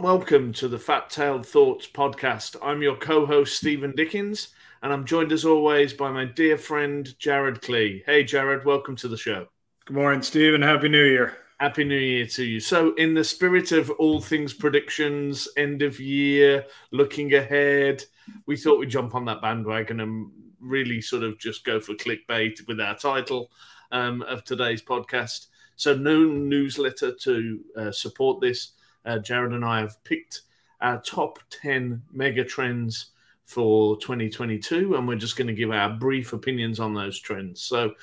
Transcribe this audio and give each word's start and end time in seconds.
warm 0.00 0.18
welcome 0.18 0.52
to 0.52 0.66
the 0.68 0.78
Fat 0.78 1.10
Tailed 1.10 1.44
Thoughts 1.44 1.86
podcast. 1.86 2.56
I'm 2.62 2.80
your 2.82 2.96
co 2.96 3.26
host, 3.26 3.56
Stephen 3.56 3.92
Dickens, 3.94 4.48
and 4.82 4.92
I'm 4.92 5.04
joined 5.04 5.32
as 5.32 5.44
always 5.44 5.92
by 5.92 6.10
my 6.10 6.24
dear 6.24 6.56
friend, 6.56 7.12
Jared 7.18 7.60
Clee. 7.60 8.02
Hey, 8.06 8.24
Jared, 8.24 8.64
welcome 8.64 8.96
to 8.96 9.08
the 9.08 9.16
show. 9.16 9.46
Good 9.84 9.96
morning, 9.96 10.22
Stephen. 10.22 10.62
Happy 10.62 10.88
New 10.88 11.04
Year. 11.04 11.36
Happy 11.58 11.84
New 11.84 11.98
Year 11.98 12.26
to 12.26 12.44
you. 12.44 12.60
So, 12.60 12.94
in 12.94 13.12
the 13.14 13.24
spirit 13.24 13.72
of 13.72 13.90
all 13.90 14.20
things 14.20 14.54
predictions, 14.54 15.48
end 15.56 15.82
of 15.82 16.00
year, 16.00 16.64
looking 16.92 17.34
ahead, 17.34 18.02
we 18.46 18.56
thought 18.56 18.78
we'd 18.78 18.90
jump 18.90 19.14
on 19.14 19.26
that 19.26 19.42
bandwagon 19.42 20.00
and 20.00 20.30
really 20.60 21.00
sort 21.02 21.24
of 21.24 21.38
just 21.38 21.64
go 21.64 21.78
for 21.80 21.94
clickbait 21.94 22.66
with 22.66 22.80
our 22.80 22.96
title 22.96 23.50
um, 23.92 24.22
of 24.22 24.44
today's 24.44 24.82
podcast. 24.82 25.48
So, 25.76 25.94
no 25.94 26.24
newsletter 26.24 27.14
to 27.14 27.60
uh, 27.76 27.92
support 27.92 28.40
this. 28.40 28.72
Uh, 29.04 29.18
Jared 29.18 29.52
and 29.52 29.64
I 29.64 29.80
have 29.80 30.02
picked 30.04 30.42
our 30.80 31.00
top 31.00 31.38
10 31.50 32.02
mega 32.12 32.44
trends 32.44 33.06
for 33.44 33.96
2022, 33.98 34.94
and 34.94 35.08
we're 35.08 35.16
just 35.16 35.36
going 35.36 35.48
to 35.48 35.54
give 35.54 35.70
our 35.70 35.90
brief 35.90 36.32
opinions 36.32 36.80
on 36.80 36.94
those 36.94 37.18
trends. 37.18 37.62
So, 37.62 37.94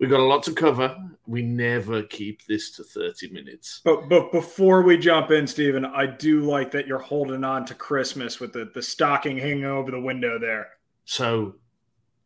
we've 0.00 0.10
got 0.10 0.20
a 0.20 0.24
lot 0.24 0.42
to 0.44 0.52
cover. 0.52 0.96
We 1.26 1.42
never 1.42 2.02
keep 2.02 2.44
this 2.46 2.70
to 2.72 2.84
30 2.84 3.30
minutes. 3.30 3.82
But 3.84 4.08
but 4.08 4.32
before 4.32 4.82
we 4.82 4.98
jump 4.98 5.30
in, 5.30 5.46
Stephen, 5.46 5.84
I 5.84 6.06
do 6.06 6.40
like 6.40 6.72
that 6.72 6.86
you're 6.86 6.98
holding 6.98 7.44
on 7.44 7.64
to 7.66 7.74
Christmas 7.74 8.40
with 8.40 8.52
the, 8.52 8.70
the 8.74 8.82
stocking 8.82 9.38
hanging 9.38 9.64
over 9.64 9.90
the 9.90 10.00
window 10.00 10.38
there. 10.38 10.68
So, 11.04 11.56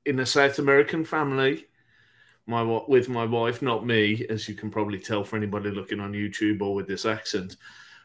in 0.06 0.20
a 0.20 0.26
South 0.26 0.58
American 0.58 1.04
family, 1.04 1.66
my 2.46 2.62
with 2.88 3.08
my 3.08 3.24
wife, 3.24 3.60
not 3.60 3.86
me, 3.86 4.24
as 4.30 4.48
you 4.48 4.54
can 4.54 4.70
probably 4.70 4.98
tell 4.98 5.24
for 5.24 5.36
anybody 5.36 5.70
looking 5.70 6.00
on 6.00 6.12
YouTube 6.12 6.62
or 6.62 6.74
with 6.74 6.86
this 6.86 7.04
accent, 7.04 7.56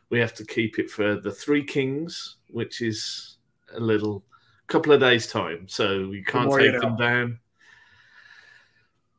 we 0.10 0.20
have 0.20 0.34
to 0.36 0.46
keep 0.46 0.80
it 0.80 0.90
for 0.90 1.16
the 1.16 1.32
Three 1.32 1.64
Kings, 1.64 2.38
which 2.50 2.82
is 2.82 3.38
a 3.74 3.80
little 3.80 4.24
couple 4.68 4.92
of 4.92 5.00
days 5.00 5.28
time, 5.28 5.68
so 5.68 6.08
we 6.08 6.24
can't 6.24 6.52
take 6.52 6.74
you 6.74 6.80
them 6.80 6.96
down. 6.98 7.40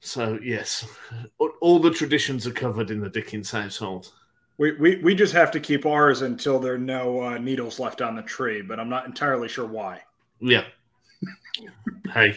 So 0.00 0.39
yes, 0.42 0.87
all 1.61 1.78
the 1.78 1.91
traditions 1.91 2.47
are 2.47 2.53
covered 2.53 2.91
in 2.91 3.00
the 3.00 3.11
Dickens 3.11 3.50
household. 3.50 4.12
We, 4.56 4.73
we, 4.73 4.97
we 4.97 5.15
just 5.15 5.33
have 5.33 5.50
to 5.53 5.61
keep 5.61 5.87
ours 5.87 6.23
until 6.23 6.59
there 6.59 6.75
are 6.75 6.78
no 6.78 7.22
uh, 7.22 7.39
needles 7.39 7.78
left 7.78 8.03
on 8.03 8.15
the 8.15 8.22
tree, 8.22 8.62
but 8.62 8.78
I'm 8.78 8.91
not 8.91 9.06
entirely 9.06 9.48
sure 9.48 9.67
why. 9.67 10.03
Yeah. 10.39 10.65
hey, 12.12 12.37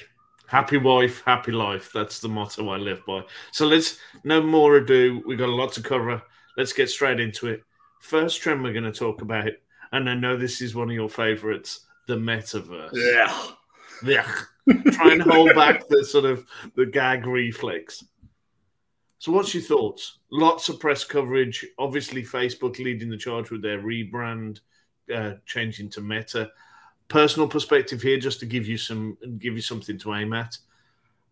Happy 0.54 0.78
wife, 0.78 1.24
happy 1.26 1.52
life. 1.52 1.92
That's 1.92 2.20
the 2.20 2.30
motto 2.30 2.70
I 2.70 2.78
live 2.78 3.04
by. 3.08 3.24
So 3.52 3.66
let's 3.66 3.98
no 4.24 4.40
more 4.40 4.76
ado. 4.76 5.24
We've 5.26 5.36
got 5.36 5.50
a 5.50 5.56
lot 5.56 5.74
to 5.74 5.82
cover. 5.82 6.22
Let's 6.56 6.74
get 6.74 6.92
straight 6.92 7.20
into 7.20 7.48
it. 7.48 7.64
First 8.04 8.42
trend 8.42 8.62
we're 8.62 8.74
going 8.74 8.84
to 8.84 8.92
talk 8.92 9.22
about, 9.22 9.52
and 9.94 10.10
I 10.10 10.14
know 10.14 10.36
this 10.36 10.62
is 10.62 10.76
one 10.76 10.90
of 10.90 10.94
your 10.94 11.10
favorites, 11.10 11.86
the 12.06 12.16
metaverse. 12.16 12.92
Yeah. 12.94 13.48
Yeah. 14.04 14.30
Try 14.92 15.14
and 15.14 15.22
hold 15.22 15.56
back 15.56 15.88
the 15.88 16.04
sort 16.04 16.26
of 16.26 16.46
the 16.76 16.86
gag 16.86 17.26
reflex. 17.26 18.04
So, 19.20 19.32
what's 19.32 19.54
your 19.54 19.64
thoughts? 19.64 20.20
Lots 20.30 20.68
of 20.68 20.82
press 20.82 21.06
coverage. 21.06 21.66
Obviously, 21.80 22.24
Facebook 22.24 22.78
leading 22.78 23.10
the 23.10 23.16
charge 23.16 23.52
with 23.52 23.62
their 23.62 23.80
rebrand, 23.80 24.60
uh, 25.14 25.36
changing 25.46 25.90
to 25.92 26.02
Meta 26.02 26.52
personal 27.08 27.48
perspective 27.48 28.02
here, 28.02 28.20
just 28.20 28.42
to 28.42 28.46
give 28.46 28.68
you 28.68 28.78
some 28.78 29.18
give 29.38 29.54
you 29.54 29.62
something 29.62 29.98
to 30.00 30.14
aim 30.14 30.34
at. 30.34 30.58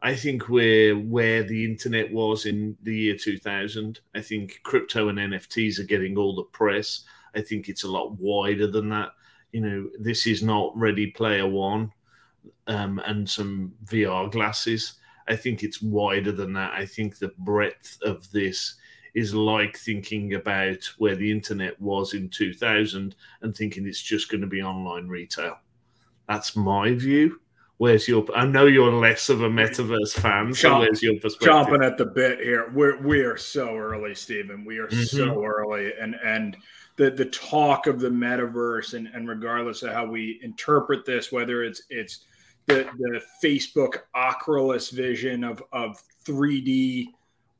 I 0.01 0.15
think 0.15 0.49
we're 0.49 0.97
where 0.97 1.43
the 1.43 1.63
internet 1.63 2.11
was 2.11 2.45
in 2.45 2.75
the 2.81 2.95
year 2.95 3.15
2000. 3.15 3.99
I 4.15 4.21
think 4.21 4.59
crypto 4.63 5.09
and 5.09 5.19
NFTs 5.19 5.79
are 5.79 5.83
getting 5.83 6.17
all 6.17 6.35
the 6.35 6.43
press. 6.43 7.03
I 7.35 7.41
think 7.41 7.69
it's 7.69 7.83
a 7.83 7.91
lot 7.91 8.17
wider 8.19 8.67
than 8.67 8.89
that. 8.89 9.11
You 9.51 9.61
know, 9.61 9.89
this 9.99 10.25
is 10.25 10.41
not 10.41 10.75
Ready 10.75 11.07
Player 11.11 11.47
One 11.47 11.91
um, 12.67 12.99
and 13.05 13.29
some 13.29 13.73
VR 13.85 14.31
glasses. 14.31 14.95
I 15.27 15.35
think 15.35 15.61
it's 15.61 15.81
wider 15.81 16.31
than 16.31 16.53
that. 16.53 16.73
I 16.73 16.85
think 16.85 17.17
the 17.17 17.33
breadth 17.39 17.97
of 18.03 18.29
this 18.31 18.75
is 19.13 19.35
like 19.35 19.77
thinking 19.77 20.33
about 20.35 20.83
where 20.97 21.15
the 21.15 21.29
internet 21.29 21.79
was 21.81 22.13
in 22.13 22.29
2000 22.29 23.15
and 23.41 23.55
thinking 23.55 23.85
it's 23.85 24.01
just 24.01 24.31
going 24.31 24.41
to 24.41 24.47
be 24.47 24.61
online 24.63 25.07
retail. 25.07 25.57
That's 26.27 26.55
my 26.55 26.93
view. 26.93 27.40
Where's 27.81 28.07
your? 28.07 28.23
I 28.35 28.45
know 28.45 28.67
you're 28.67 28.93
less 28.93 29.27
of 29.29 29.41
a 29.41 29.49
metaverse 29.49 30.13
fan, 30.13 30.53
so 30.53 30.77
where's 30.77 31.01
your 31.01 31.19
perspective? 31.19 31.49
Chomping 31.49 31.83
at 31.83 31.97
the 31.97 32.05
bit 32.05 32.39
here. 32.39 32.69
We're 32.75 33.01
we 33.01 33.21
are 33.21 33.37
so 33.37 33.75
early, 33.75 34.13
Stephen. 34.13 34.63
We 34.63 34.77
are 34.77 34.85
mm-hmm. 34.85 35.01
so 35.01 35.43
early, 35.43 35.91
and 35.99 36.13
and 36.23 36.55
the 36.97 37.09
the 37.09 37.25
talk 37.25 37.87
of 37.87 37.99
the 37.99 38.09
metaverse, 38.09 38.93
and 38.93 39.07
and 39.07 39.27
regardless 39.27 39.81
of 39.81 39.93
how 39.93 40.05
we 40.05 40.39
interpret 40.43 41.07
this, 41.07 41.31
whether 41.31 41.63
it's 41.63 41.81
it's 41.89 42.25
the 42.67 42.87
the 42.99 43.19
Facebook 43.43 44.01
Oculus 44.13 44.91
vision 44.91 45.43
of 45.43 45.63
of 45.73 45.99
3D 46.23 47.07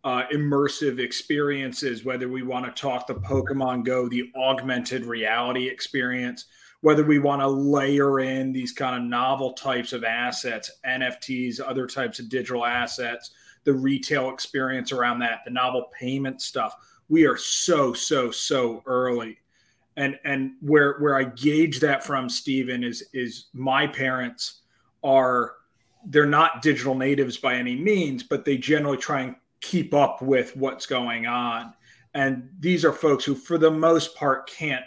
uh, 0.04 0.26
immersive 0.32 1.00
experiences, 1.00 2.06
whether 2.06 2.30
we 2.30 2.44
want 2.44 2.68
to 2.68 2.80
talk 2.80 3.08
the 3.08 3.16
Pokemon 3.16 3.86
Go, 3.86 4.08
the 4.08 4.32
augmented 4.36 5.04
reality 5.04 5.68
experience, 5.68 6.46
whether 6.82 7.04
we 7.04 7.20
want 7.20 7.42
to 7.42 7.48
layer 7.48 8.20
in 8.20 8.52
these 8.52 8.72
kind 8.72 8.96
of 8.96 9.08
novel 9.08 9.54
types 9.54 9.94
of 9.94 10.04
assets, 10.04 10.72
NFTs, 10.86 11.60
other 11.66 11.88
types 11.88 12.20
of 12.20 12.30
digital 12.30 12.66
assets, 12.66 13.32
the 13.64 13.74
retail 13.74 14.30
experience 14.32 14.92
around 14.92 15.20
that, 15.20 15.42
the 15.46 15.52
novel 15.52 15.92
payment 15.98 16.42
stuff. 16.42 16.76
We 17.10 17.26
are 17.26 17.38
so, 17.38 17.94
so, 17.94 18.32
so 18.32 18.82
early. 18.86 19.38
And 19.98 20.18
and 20.24 20.54
where 20.62 20.98
where 21.00 21.18
I 21.18 21.26
gauge 21.26 21.82
that 21.82 22.04
from, 22.04 22.30
Stephen, 22.30 22.82
is 22.84 23.04
is 23.14 23.48
my 23.54 23.86
parents 23.86 24.62
are 25.04 25.54
they're 26.06 26.26
not 26.26 26.62
digital 26.62 26.96
natives 26.96 27.38
by 27.38 27.56
any 27.56 27.76
means, 27.76 28.24
but 28.24 28.46
they 28.46 28.58
generally 28.58 28.98
try 28.98 29.22
and 29.22 29.36
keep 29.60 29.94
up 29.94 30.22
with 30.22 30.56
what's 30.56 30.86
going 30.86 31.28
on. 31.28 31.74
And 32.14 32.50
these 32.60 32.84
are 32.84 32.92
folks 32.92 33.24
who, 33.24 33.36
for 33.36 33.58
the 33.58 33.72
most 33.72 34.16
part, 34.16 34.50
can't. 34.50 34.84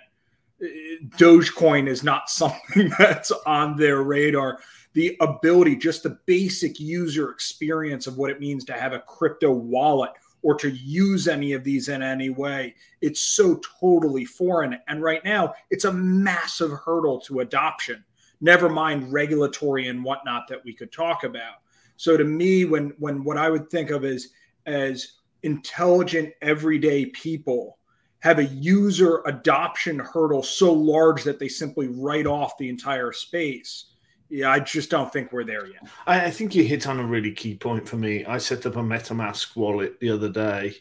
Dogecoin 1.16 1.86
is 1.86 2.02
not 2.02 2.28
something 2.30 2.90
that's 2.98 3.30
on 3.46 3.76
their 3.76 4.02
radar. 4.02 4.60
The 4.92 5.16
ability, 5.20 5.76
just 5.76 6.04
the 6.04 6.18
basic 6.26 6.78
user 6.78 7.30
experience 7.30 8.06
of 8.06 8.16
what 8.16 8.30
it 8.30 8.40
means 8.40 8.64
to 8.66 8.74
have 8.74 8.92
a 8.92 9.00
crypto 9.00 9.50
wallet 9.50 10.12
or 10.42 10.54
to 10.56 10.70
use 10.70 11.26
any 11.26 11.54
of 11.54 11.64
these 11.64 11.88
in 11.88 12.02
any 12.02 12.28
way, 12.28 12.74
it's 13.00 13.20
so 13.20 13.60
totally 13.80 14.24
foreign. 14.26 14.78
And 14.88 15.02
right 15.02 15.24
now, 15.24 15.54
it's 15.70 15.86
a 15.86 15.92
massive 15.92 16.70
hurdle 16.70 17.18
to 17.22 17.40
adoption. 17.40 18.04
Never 18.40 18.68
mind 18.68 19.10
regulatory 19.10 19.88
and 19.88 20.04
whatnot 20.04 20.46
that 20.48 20.62
we 20.64 20.74
could 20.74 20.92
talk 20.92 21.24
about. 21.24 21.54
So 21.96 22.16
to 22.16 22.24
me, 22.24 22.66
when 22.66 22.92
when 22.98 23.24
what 23.24 23.38
I 23.38 23.48
would 23.48 23.70
think 23.70 23.90
of 23.90 24.04
as 24.04 24.28
as 24.66 25.12
intelligent 25.42 26.32
everyday 26.42 27.06
people 27.06 27.78
have 28.24 28.38
a 28.38 28.44
user 28.46 29.20
adoption 29.26 29.98
hurdle 29.98 30.42
so 30.42 30.72
large 30.72 31.22
that 31.24 31.38
they 31.38 31.46
simply 31.46 31.88
write 31.88 32.26
off 32.26 32.56
the 32.56 32.70
entire 32.70 33.12
space. 33.12 33.92
Yeah, 34.30 34.50
I 34.50 34.60
just 34.60 34.88
don't 34.88 35.12
think 35.12 35.30
we're 35.30 35.44
there 35.44 35.66
yet. 35.66 35.86
I, 36.06 36.24
I 36.24 36.30
think 36.30 36.54
you 36.54 36.64
hit 36.64 36.88
on 36.88 36.98
a 36.98 37.06
really 37.06 37.32
key 37.32 37.54
point 37.54 37.86
for 37.86 37.96
me. 37.96 38.24
I 38.24 38.38
set 38.38 38.64
up 38.64 38.76
a 38.76 38.80
MetaMask 38.80 39.54
wallet 39.54 40.00
the 40.00 40.08
other 40.08 40.30
day. 40.30 40.74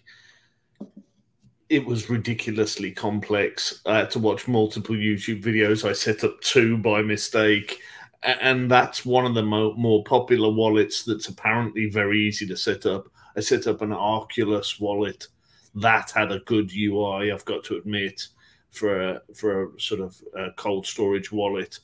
It 1.68 1.86
was 1.86 2.10
ridiculously 2.10 2.92
complex. 2.92 3.82
I 3.86 3.98
had 3.98 4.12
to 4.12 4.20
watch 4.20 4.48
multiple 4.48 4.96
YouTube 4.96 5.44
videos. 5.44 5.88
I 5.88 5.92
set 5.92 6.24
up 6.24 6.40
two 6.40 6.78
by 6.78 7.02
mistake. 7.02 7.82
And 8.24 8.72
that's 8.72 9.06
one 9.06 9.26
of 9.26 9.36
the 9.36 9.44
mo- 9.44 9.76
more 9.76 10.02
popular 10.06 10.50
wallets 10.50 11.04
that's 11.04 11.28
apparently 11.28 11.90
very 11.90 12.22
easy 12.22 12.48
to 12.48 12.56
set 12.56 12.86
up 12.86 13.10
I 13.36 13.40
set 13.40 13.68
up 13.68 13.82
an 13.82 13.92
Oculus 13.92 14.80
wallet 14.80 15.28
that 15.76 16.12
had 16.12 16.32
a 16.32 16.40
good 16.40 16.72
UI. 16.76 17.32
I've 17.32 17.46
got 17.46 17.64
to 17.66 17.78
admit, 17.78 18.28
for 18.72 19.02
a, 19.02 19.22
for 19.36 19.64
a 19.64 19.80
sort 19.80 20.02
of 20.02 20.22
a 20.36 20.52
cold 20.58 20.86
storage 20.86 21.32
wallet. 21.32 21.80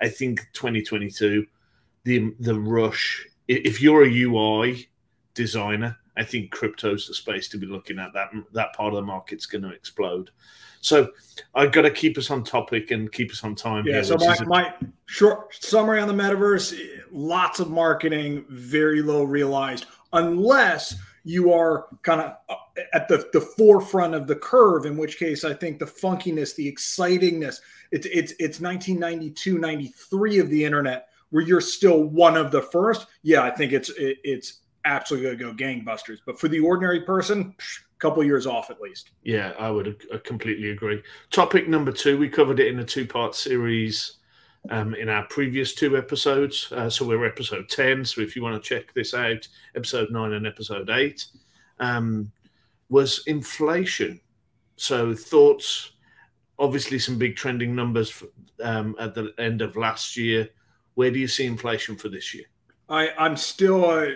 I 0.00 0.08
think 0.08 0.40
2022, 0.54 1.46
the 2.04 2.34
the 2.40 2.58
rush. 2.58 3.26
If 3.48 3.80
you're 3.80 4.04
a 4.04 4.22
UI 4.22 4.88
designer, 5.34 5.96
I 6.16 6.24
think 6.24 6.50
crypto's 6.50 7.06
the 7.06 7.14
space 7.14 7.48
to 7.48 7.58
be 7.58 7.66
looking 7.66 7.98
at. 7.98 8.12
That 8.12 8.30
that 8.52 8.72
part 8.74 8.92
of 8.92 8.96
the 8.96 9.06
market's 9.06 9.46
going 9.46 9.62
to 9.62 9.70
explode. 9.70 10.30
So 10.80 11.10
I've 11.54 11.72
got 11.72 11.82
to 11.82 11.90
keep 11.90 12.16
us 12.16 12.30
on 12.30 12.42
topic 12.42 12.90
and 12.90 13.12
keep 13.12 13.30
us 13.30 13.44
on 13.44 13.54
time. 13.54 13.86
Yeah. 13.86 13.94
Here, 13.94 14.04
so 14.04 14.16
my, 14.16 14.34
a- 14.34 14.44
my 14.46 14.74
short 15.06 15.54
summary 15.54 16.00
on 16.00 16.08
the 16.08 16.14
metaverse: 16.14 16.78
lots 17.10 17.60
of 17.60 17.70
marketing, 17.70 18.46
very 18.48 19.02
low 19.02 19.24
realized 19.24 19.86
unless 20.12 20.96
you 21.24 21.52
are 21.52 21.86
kind 22.02 22.20
of 22.20 22.36
uh, 22.48 22.54
at 22.92 23.08
the, 23.08 23.28
the 23.32 23.40
forefront 23.40 24.14
of 24.14 24.26
the 24.26 24.36
curve, 24.36 24.86
in 24.86 24.96
which 24.96 25.18
case 25.18 25.44
I 25.44 25.54
think 25.54 25.78
the 25.78 25.86
funkiness, 25.86 26.54
the 26.54 26.70
excitingness, 26.70 27.60
it's 27.90 28.06
it's 28.06 28.32
it's 28.38 28.60
1992, 28.60 29.58
93 29.58 30.38
of 30.38 30.50
the 30.50 30.64
internet 30.64 31.08
where 31.30 31.42
you're 31.42 31.60
still 31.60 32.04
one 32.04 32.36
of 32.36 32.50
the 32.50 32.62
first. 32.62 33.06
Yeah, 33.22 33.42
I 33.42 33.50
think 33.50 33.72
it's 33.72 33.90
it, 33.90 34.18
it's 34.24 34.60
absolutely 34.84 35.36
going 35.36 35.56
to 35.56 35.64
go 35.64 35.64
gangbusters. 35.64 36.18
But 36.24 36.38
for 36.38 36.48
the 36.48 36.60
ordinary 36.60 37.02
person, 37.02 37.54
a 37.58 37.98
couple 37.98 38.22
years 38.24 38.46
off 38.46 38.70
at 38.70 38.80
least. 38.80 39.10
Yeah, 39.22 39.52
I 39.58 39.70
would 39.70 40.02
uh, 40.12 40.18
completely 40.24 40.70
agree. 40.70 41.02
Topic 41.30 41.68
number 41.68 41.92
two, 41.92 42.18
we 42.18 42.28
covered 42.28 42.60
it 42.60 42.68
in 42.68 42.78
a 42.78 42.84
two 42.84 43.06
part 43.06 43.34
series 43.34 44.16
um, 44.68 44.94
in 44.94 45.08
our 45.08 45.24
previous 45.24 45.74
two 45.74 45.96
episodes. 45.96 46.70
Uh, 46.72 46.90
so 46.90 47.06
we're 47.06 47.26
episode 47.26 47.68
10. 47.68 48.04
So 48.04 48.20
if 48.20 48.36
you 48.36 48.42
want 48.42 48.62
to 48.62 48.68
check 48.68 48.92
this 48.92 49.14
out, 49.14 49.46
episode 49.74 50.10
9 50.10 50.32
and 50.32 50.46
episode 50.46 50.90
8 50.90 51.24
um, 51.78 52.30
was 52.88 53.22
inflation. 53.26 54.20
So 54.76 55.14
thoughts, 55.14 55.92
obviously, 56.58 56.98
some 56.98 57.18
big 57.18 57.36
trending 57.36 57.74
numbers 57.74 58.10
for, 58.10 58.26
um, 58.62 58.94
at 58.98 59.14
the 59.14 59.32
end 59.38 59.62
of 59.62 59.76
last 59.76 60.16
year. 60.16 60.48
Where 60.94 61.10
do 61.10 61.18
you 61.18 61.28
see 61.28 61.46
inflation 61.46 61.96
for 61.96 62.08
this 62.08 62.34
year? 62.34 62.44
I, 62.88 63.10
I'm 63.16 63.36
still 63.36 63.84
uh, 63.84 64.08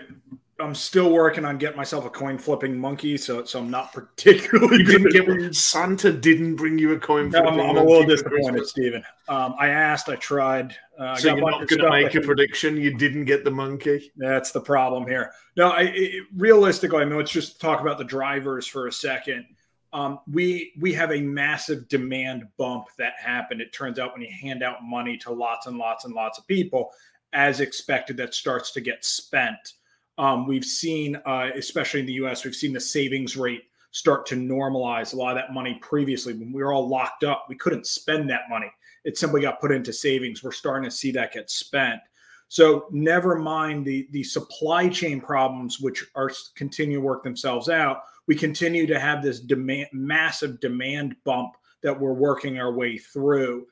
I'm 0.65 0.75
still 0.75 1.13
working 1.13 1.45
on 1.45 1.59
getting 1.59 1.77
myself 1.77 2.07
a 2.07 2.11
coin 2.11 2.39
flipping 2.39 2.77
monkey, 2.77 3.17
so 3.17 3.45
so 3.45 3.59
I'm 3.59 3.71
not 3.71 3.93
particularly. 3.95 4.79
You 4.79 4.85
didn't 4.85 5.39
get 5.39 5.55
Santa 5.55 6.11
didn't 6.13 6.57
bring 6.57 6.79
you 6.79 6.93
a 6.93 6.99
coin. 6.99 7.31
No, 7.31 7.41
I'm, 7.41 7.61
I'm 7.61 7.77
a 7.77 7.85
little 7.85 8.07
disappointed, 8.07 8.67
Stephen. 8.67 9.05
Um, 9.29 9.55
I 9.59 9.69
asked, 9.69 10.09
I 10.09 10.17
tried. 10.17 10.77
Uh, 10.99 11.17
so 11.17 11.35
you're 11.35 11.51
not 11.51 11.69
going 11.69 11.83
to 11.83 11.91
make 11.91 12.15
a 12.15 12.21
prediction. 12.21 12.77
You 12.77 12.97
didn't 12.97 13.27
get 13.27 13.45
the 13.45 13.51
monkey. 13.51 14.13
That's 14.17 14.53
the 14.53 14.61
problem 14.61 15.07
here. 15.07 15.33
No, 15.57 15.71
I, 15.71 15.93
it, 15.95 16.25
realistically, 16.37 17.03
I 17.03 17.05
mean, 17.05 17.17
let's 17.17 17.31
just 17.31 17.61
talk 17.61 17.81
about 17.81 17.99
the 17.99 18.05
drivers 18.05 18.67
for 18.67 18.87
a 18.87 18.93
second. 18.93 19.47
Um, 19.93 20.19
we 20.31 20.73
we 20.81 20.93
have 20.95 21.13
a 21.13 21.21
massive 21.21 21.89
demand 21.89 22.49
bump 22.57 22.87
that 22.99 23.13
happened. 23.19 23.61
It 23.61 23.73
turns 23.73 23.99
out 23.99 24.13
when 24.13 24.23
you 24.23 24.31
hand 24.43 24.63
out 24.63 24.83
money 24.83 25.17
to 25.19 25.33
lots 25.33 25.67
and 25.67 25.79
lots 25.79 26.05
and 26.05 26.15
lots 26.15 26.39
of 26.39 26.47
people, 26.49 26.91
as 27.33 27.61
expected, 27.61 28.17
that 28.17 28.35
starts 28.35 28.73
to 28.73 28.81
get 28.81 29.05
spent. 29.05 29.75
Um, 30.19 30.47
we've 30.47 30.65
seen, 30.65 31.17
uh, 31.27 31.51
especially 31.57 32.01
in 32.01 32.07
the 32.07 32.13
US, 32.15 32.45
we've 32.45 32.55
seen 32.55 32.73
the 32.73 32.81
savings 32.81 33.37
rate 33.37 33.65
start 33.91 34.27
to 34.27 34.37
normalize. 34.37 35.13
A 35.13 35.17
lot 35.17 35.37
of 35.37 35.43
that 35.43 35.53
money 35.53 35.79
previously, 35.81 36.35
when 36.35 36.53
we 36.53 36.63
were 36.63 36.73
all 36.73 36.89
locked 36.89 37.25
up, 37.25 37.47
we 37.49 37.57
couldn't 37.57 37.87
spend 37.87 38.29
that 38.31 38.43
money. 38.51 38.71
It 39.05 39.19
simply 39.19 39.43
got 39.43 39.61
put 39.61 39.73
into 39.73 39.93
savings. 39.93 40.43
We're 40.43 40.53
starting 40.53 40.89
to 40.89 40.95
see 40.95 41.13
that 41.13 41.33
get 41.33 41.51
spent. 41.51 42.01
So 42.49 42.87
never 42.91 43.37
mind 43.37 43.85
the 43.85 44.07
the 44.13 44.23
supply 44.23 44.89
chain 44.89 45.21
problems, 45.21 45.81
which 45.81 46.05
are 46.15 46.31
continue 46.55 46.99
to 46.99 47.05
work 47.05 47.23
themselves 47.23 47.69
out. 47.69 48.03
We 48.27 48.35
continue 48.35 48.87
to 48.87 48.99
have 48.99 49.23
this 49.23 49.41
demand, 49.41 49.89
massive 49.93 50.61
demand 50.61 51.17
bump 51.25 51.55
that 51.83 51.99
we're 51.99 52.13
working 52.13 52.59
our 52.59 52.73
way 52.73 52.97
through. 52.97 53.67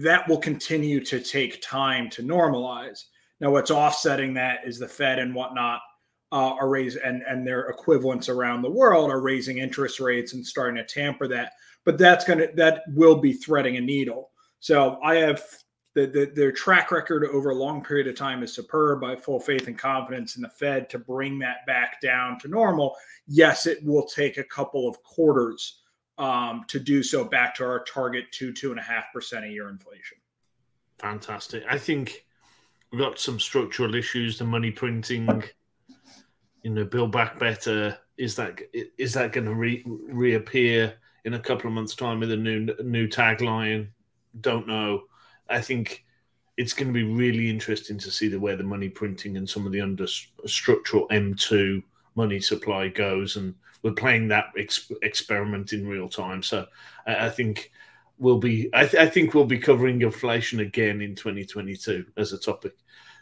That 0.00 0.28
will 0.28 0.38
continue 0.38 1.04
to 1.04 1.20
take 1.20 1.60
time 1.62 2.08
to 2.10 2.22
normalize. 2.22 3.04
Now, 3.40 3.50
what's 3.50 3.70
offsetting 3.70 4.34
that 4.34 4.60
is 4.66 4.78
the 4.78 4.88
Fed 4.88 5.18
and 5.18 5.34
whatnot 5.34 5.80
uh, 6.32 6.54
are 6.54 6.68
raising, 6.68 7.02
and 7.02 7.22
and 7.22 7.46
their 7.46 7.68
equivalents 7.68 8.28
around 8.28 8.62
the 8.62 8.70
world 8.70 9.10
are 9.10 9.20
raising 9.20 9.58
interest 9.58 10.00
rates 10.00 10.32
and 10.32 10.44
starting 10.44 10.76
to 10.76 10.84
tamper 10.84 11.28
that. 11.28 11.52
But 11.84 11.98
that's 11.98 12.24
gonna 12.24 12.48
that 12.54 12.82
will 12.88 13.16
be 13.16 13.32
threading 13.32 13.76
a 13.76 13.80
needle. 13.80 14.30
So 14.60 14.98
I 15.02 15.16
have 15.16 15.44
the, 15.94 16.06
the, 16.06 16.32
their 16.34 16.52
track 16.52 16.90
record 16.90 17.24
over 17.24 17.50
a 17.50 17.54
long 17.54 17.82
period 17.82 18.06
of 18.06 18.16
time 18.16 18.42
is 18.42 18.52
superb. 18.52 19.02
I 19.02 19.10
have 19.10 19.24
full 19.24 19.40
faith 19.40 19.66
and 19.66 19.78
confidence 19.78 20.36
in 20.36 20.42
the 20.42 20.48
Fed 20.50 20.90
to 20.90 20.98
bring 20.98 21.38
that 21.38 21.64
back 21.66 22.02
down 22.02 22.38
to 22.40 22.48
normal. 22.48 22.94
Yes, 23.26 23.66
it 23.66 23.82
will 23.82 24.06
take 24.06 24.36
a 24.36 24.44
couple 24.44 24.88
of 24.88 25.02
quarters 25.02 25.80
um, 26.18 26.64
to 26.68 26.78
do 26.78 27.02
so 27.02 27.24
back 27.24 27.54
to 27.56 27.64
our 27.64 27.82
target 27.84 28.24
two 28.30 28.52
two 28.52 28.70
and 28.70 28.78
a 28.78 28.82
half 28.82 29.12
percent 29.12 29.46
a 29.46 29.48
year 29.48 29.70
inflation. 29.70 30.18
Fantastic. 30.98 31.64
I 31.68 31.78
think 31.78 32.25
we've 32.90 33.00
got 33.00 33.18
some 33.18 33.40
structural 33.40 33.94
issues. 33.94 34.38
The 34.38 34.44
money 34.44 34.70
printing, 34.70 35.42
you 36.62 36.70
know, 36.70 36.84
build 36.84 37.12
back 37.12 37.38
better. 37.38 37.98
Is 38.16 38.34
that 38.36 38.60
is 38.98 39.12
that 39.14 39.32
going 39.32 39.46
to 39.46 39.54
re- 39.54 39.84
reappear 39.86 40.94
in 41.24 41.34
a 41.34 41.40
couple 41.40 41.68
of 41.68 41.74
months' 41.74 41.94
time 41.94 42.20
with 42.20 42.32
a 42.32 42.36
new 42.36 42.74
new 42.82 43.08
tagline? 43.08 43.88
Don't 44.40 44.66
know. 44.66 45.04
I 45.48 45.60
think 45.60 46.04
it's 46.56 46.72
going 46.72 46.88
to 46.88 46.94
be 46.94 47.04
really 47.04 47.50
interesting 47.50 47.98
to 47.98 48.10
see 48.10 48.28
the 48.28 48.40
where 48.40 48.56
the 48.56 48.64
money 48.64 48.88
printing 48.88 49.36
and 49.36 49.48
some 49.48 49.66
of 49.66 49.72
the 49.72 49.80
under 49.80 50.06
structural 50.06 51.06
M2 51.08 51.82
money 52.14 52.40
supply 52.40 52.88
goes, 52.88 53.36
and 53.36 53.54
we're 53.82 53.92
playing 53.92 54.28
that 54.28 54.46
ex- 54.56 54.90
experiment 55.02 55.72
in 55.74 55.86
real 55.86 56.08
time. 56.08 56.42
So 56.42 56.66
I, 57.06 57.26
I 57.26 57.30
think 57.30 57.70
we'll 58.18 58.38
be 58.38 58.68
I, 58.72 58.86
th- 58.86 59.02
I, 59.02 59.08
think 59.08 59.34
we'll 59.34 59.44
be 59.44 59.58
covering 59.58 60.02
inflation 60.02 60.60
again 60.60 61.00
in 61.00 61.14
2022 61.14 62.06
as 62.16 62.32
a 62.32 62.38
topic. 62.38 62.74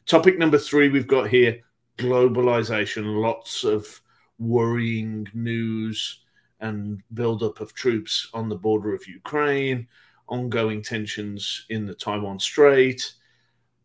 Topic 0.07 0.39
number 0.39 0.59
three 0.59 0.89
we've 0.89 1.07
got 1.07 1.29
here 1.29 1.61
globalization 1.99 3.21
lots 3.21 3.65
of 3.65 4.01
worrying 4.39 5.27
news 5.33 6.21
and 6.61 7.03
buildup 7.13 7.61
of 7.61 7.75
troops 7.75 8.29
on 8.35 8.49
the 8.49 8.57
border 8.57 8.95
of 8.95 9.07
ukraine 9.07 9.87
ongoing 10.29 10.83
tensions 10.83 11.67
in 11.69 11.87
the 11.87 11.95
taiwan 11.95 12.39
strait. 12.39 13.15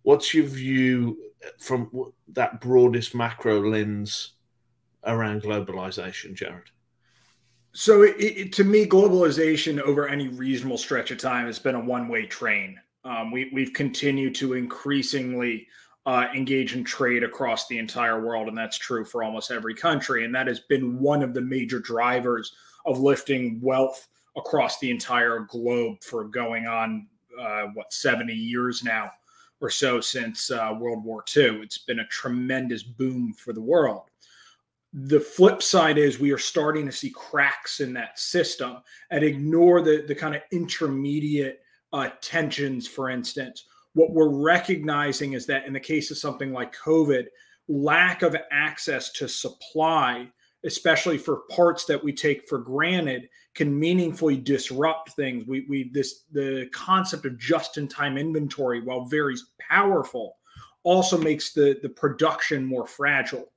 What's 0.03 0.33
your 0.33 0.45
view 0.45 1.17
from 1.59 2.13
that 2.29 2.61
broadest 2.61 3.13
macro 3.13 3.61
lens 3.61 4.33
around 5.03 5.43
globalization 5.43 6.33
jared 6.33 6.69
so, 7.79 8.01
it, 8.01 8.17
it, 8.19 8.51
to 8.51 8.65
me, 8.65 8.85
globalization 8.85 9.79
over 9.79 10.05
any 10.05 10.27
reasonable 10.27 10.77
stretch 10.77 11.11
of 11.11 11.17
time 11.17 11.45
has 11.45 11.59
been 11.59 11.75
a 11.75 11.79
one-way 11.79 12.25
train. 12.25 12.77
Um, 13.05 13.31
we, 13.31 13.49
we've 13.53 13.71
continued 13.71 14.35
to 14.35 14.55
increasingly 14.55 15.65
uh, 16.05 16.25
engage 16.35 16.75
in 16.75 16.83
trade 16.83 17.23
across 17.23 17.69
the 17.69 17.77
entire 17.77 18.21
world, 18.21 18.49
and 18.49 18.57
that's 18.57 18.77
true 18.77 19.05
for 19.05 19.23
almost 19.23 19.49
every 19.49 19.73
country. 19.73 20.25
And 20.25 20.35
that 20.35 20.47
has 20.47 20.59
been 20.59 20.99
one 20.99 21.23
of 21.23 21.33
the 21.33 21.39
major 21.39 21.79
drivers 21.79 22.53
of 22.85 22.99
lifting 22.99 23.61
wealth 23.61 24.09
across 24.35 24.77
the 24.79 24.91
entire 24.91 25.47
globe 25.49 26.03
for 26.03 26.25
going 26.25 26.67
on 26.67 27.07
uh, 27.39 27.67
what 27.75 27.93
70 27.93 28.33
years 28.33 28.83
now 28.83 29.09
or 29.61 29.69
so 29.69 30.01
since 30.01 30.51
uh, 30.51 30.75
World 30.77 31.05
War 31.05 31.23
II. 31.33 31.61
It's 31.61 31.77
been 31.77 31.99
a 31.99 32.07
tremendous 32.07 32.83
boom 32.83 33.33
for 33.33 33.53
the 33.53 33.61
world 33.61 34.09
the 34.93 35.19
flip 35.19 35.61
side 35.61 35.97
is 35.97 36.19
we 36.19 36.31
are 36.31 36.37
starting 36.39 36.85
to 36.85 36.91
see 36.91 37.11
cracks 37.11 37.79
in 37.79 37.93
that 37.93 38.17
system 38.17 38.77
and 39.11 39.23
ignore 39.23 39.81
the, 39.81 40.03
the 40.07 40.15
kind 40.15 40.35
of 40.35 40.41
intermediate 40.51 41.61
uh, 41.93 42.09
tensions, 42.21 42.87
for 42.87 43.09
instance. 43.09 43.65
What 43.93 44.11
we're 44.11 44.29
recognizing 44.29 45.33
is 45.33 45.45
that 45.45 45.65
in 45.65 45.73
the 45.73 45.79
case 45.79 46.09
of 46.09 46.17
something 46.17 46.51
like 46.51 46.75
COVID, 46.75 47.25
lack 47.67 48.23
of 48.23 48.35
access 48.51 49.11
to 49.13 49.27
supply, 49.27 50.27
especially 50.65 51.17
for 51.17 51.41
parts 51.51 51.85
that 51.85 52.03
we 52.03 52.11
take 52.11 52.47
for 52.47 52.57
granted, 52.57 53.29
can 53.53 53.77
meaningfully 53.77 54.37
disrupt 54.37 55.11
things. 55.11 55.45
We, 55.47 55.65
we 55.69 55.89
this 55.91 56.23
the 56.31 56.67
concept 56.71 57.25
of 57.25 57.37
just-in-time 57.37 58.17
inventory, 58.17 58.81
while 58.81 59.05
very 59.05 59.35
powerful, 59.59 60.37
also 60.83 61.17
makes 61.17 61.53
the, 61.53 61.79
the 61.83 61.89
production 61.89 62.65
more 62.65 62.87
fragile 62.87 63.51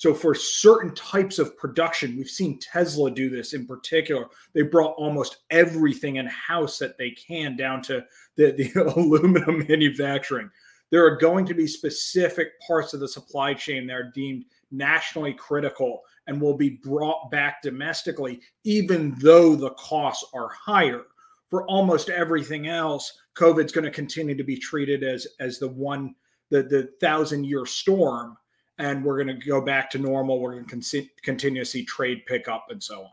so 0.00 0.14
for 0.14 0.34
certain 0.34 0.94
types 0.94 1.38
of 1.38 1.58
production, 1.58 2.16
we've 2.16 2.30
seen 2.30 2.58
Tesla 2.58 3.10
do 3.10 3.28
this 3.28 3.52
in 3.52 3.66
particular. 3.66 4.28
They 4.54 4.62
brought 4.62 4.94
almost 4.94 5.40
everything 5.50 6.16
in 6.16 6.24
house 6.24 6.78
that 6.78 6.96
they 6.96 7.10
can 7.10 7.54
down 7.54 7.82
to 7.82 8.06
the, 8.36 8.52
the 8.52 8.72
aluminum 8.96 9.66
manufacturing. 9.68 10.48
There 10.88 11.04
are 11.04 11.18
going 11.18 11.44
to 11.44 11.52
be 11.52 11.66
specific 11.66 12.58
parts 12.66 12.94
of 12.94 13.00
the 13.00 13.08
supply 13.08 13.52
chain 13.52 13.86
that 13.88 13.92
are 13.92 14.10
deemed 14.14 14.46
nationally 14.70 15.34
critical 15.34 16.00
and 16.26 16.40
will 16.40 16.56
be 16.56 16.80
brought 16.82 17.30
back 17.30 17.60
domestically, 17.60 18.40
even 18.64 19.14
though 19.18 19.54
the 19.54 19.72
costs 19.72 20.24
are 20.32 20.48
higher. 20.48 21.02
For 21.50 21.66
almost 21.66 22.08
everything 22.08 22.68
else, 22.68 23.18
COVID's 23.34 23.72
going 23.72 23.84
to 23.84 23.90
continue 23.90 24.34
to 24.34 24.44
be 24.44 24.56
treated 24.56 25.04
as 25.04 25.26
as 25.40 25.58
the 25.58 25.68
one 25.68 26.14
the 26.48 26.62
the 26.62 26.88
thousand 27.02 27.44
year 27.44 27.66
storm 27.66 28.38
and 28.80 29.04
we're 29.04 29.22
going 29.22 29.38
to 29.38 29.46
go 29.46 29.60
back 29.60 29.90
to 29.90 29.98
normal. 29.98 30.40
We're 30.40 30.52
going 30.52 30.64
to 30.64 30.70
con- 30.70 31.10
continue 31.22 31.62
to 31.62 31.70
see 31.70 31.84
trade 31.84 32.24
pick 32.26 32.48
up 32.48 32.66
and 32.70 32.82
so 32.82 33.02
on. 33.02 33.10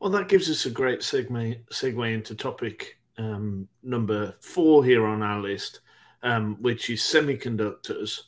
Well, 0.00 0.10
that 0.10 0.28
gives 0.28 0.50
us 0.50 0.66
a 0.66 0.70
great 0.70 1.00
segue, 1.00 1.58
segue 1.72 2.12
into 2.12 2.34
topic 2.34 2.98
um, 3.16 3.68
number 3.82 4.34
four 4.40 4.84
here 4.84 5.06
on 5.06 5.22
our 5.22 5.40
list, 5.40 5.80
um, 6.22 6.56
which 6.60 6.90
is 6.90 7.00
semiconductors. 7.00 8.20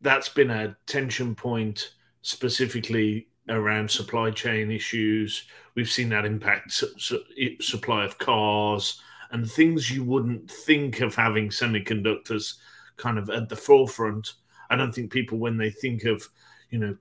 That's 0.00 0.28
been 0.28 0.50
a 0.50 0.76
tension 0.86 1.34
point 1.34 1.94
specifically 2.22 3.28
around 3.48 3.90
supply 3.90 4.30
chain 4.30 4.70
issues. 4.70 5.44
We've 5.74 5.90
seen 5.90 6.08
that 6.10 6.24
impact 6.24 6.72
su- 6.72 6.92
su- 6.98 7.56
supply 7.60 8.04
of 8.04 8.18
cars 8.18 9.00
and 9.30 9.48
things 9.48 9.90
you 9.90 10.04
wouldn't 10.04 10.50
think 10.50 11.00
of 11.00 11.14
having 11.14 11.50
semiconductors 11.50 12.54
kind 12.96 13.18
of 13.18 13.30
at 13.30 13.48
the 13.48 13.56
forefront 13.56 14.34
I 14.70 14.76
don't 14.76 14.92
think 14.92 15.10
people, 15.10 15.38
when 15.38 15.56
they 15.56 15.70
think 15.70 16.04
of, 16.04 16.26
you 16.70 16.78
know, 16.78 16.96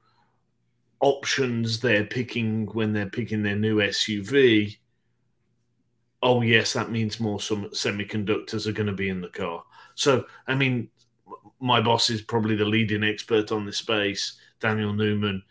options 0.99 1.79
they're 1.79 2.05
picking 2.05 2.65
when 2.73 2.91
they're 2.91 3.09
picking 3.09 3.43
their 3.43 3.55
new 3.55 3.77
SUV, 3.77 4.77
oh 6.23 6.41
yes, 6.41 6.73
that 6.73 6.91
means 6.91 7.19
more 7.19 7.39
some 7.39 7.65
semiconductors 7.69 8.65
are 8.67 8.71
going 8.71 8.87
to 8.87 8.93
be 8.93 9.09
in 9.09 9.21
the 9.21 9.29
car. 9.29 9.63
So, 9.95 10.25
I 10.47 10.55
mean, 10.55 10.89
my 11.59 11.81
boss 11.81 12.09
is 12.09 12.21
probably 12.21 12.55
the 12.55 12.65
leading 12.65 13.03
expert 13.03 13.51
on 13.51 13.65
this 13.65 13.77
space. 13.77 14.39
Daniel 14.59 14.93
Newman, 14.93 15.43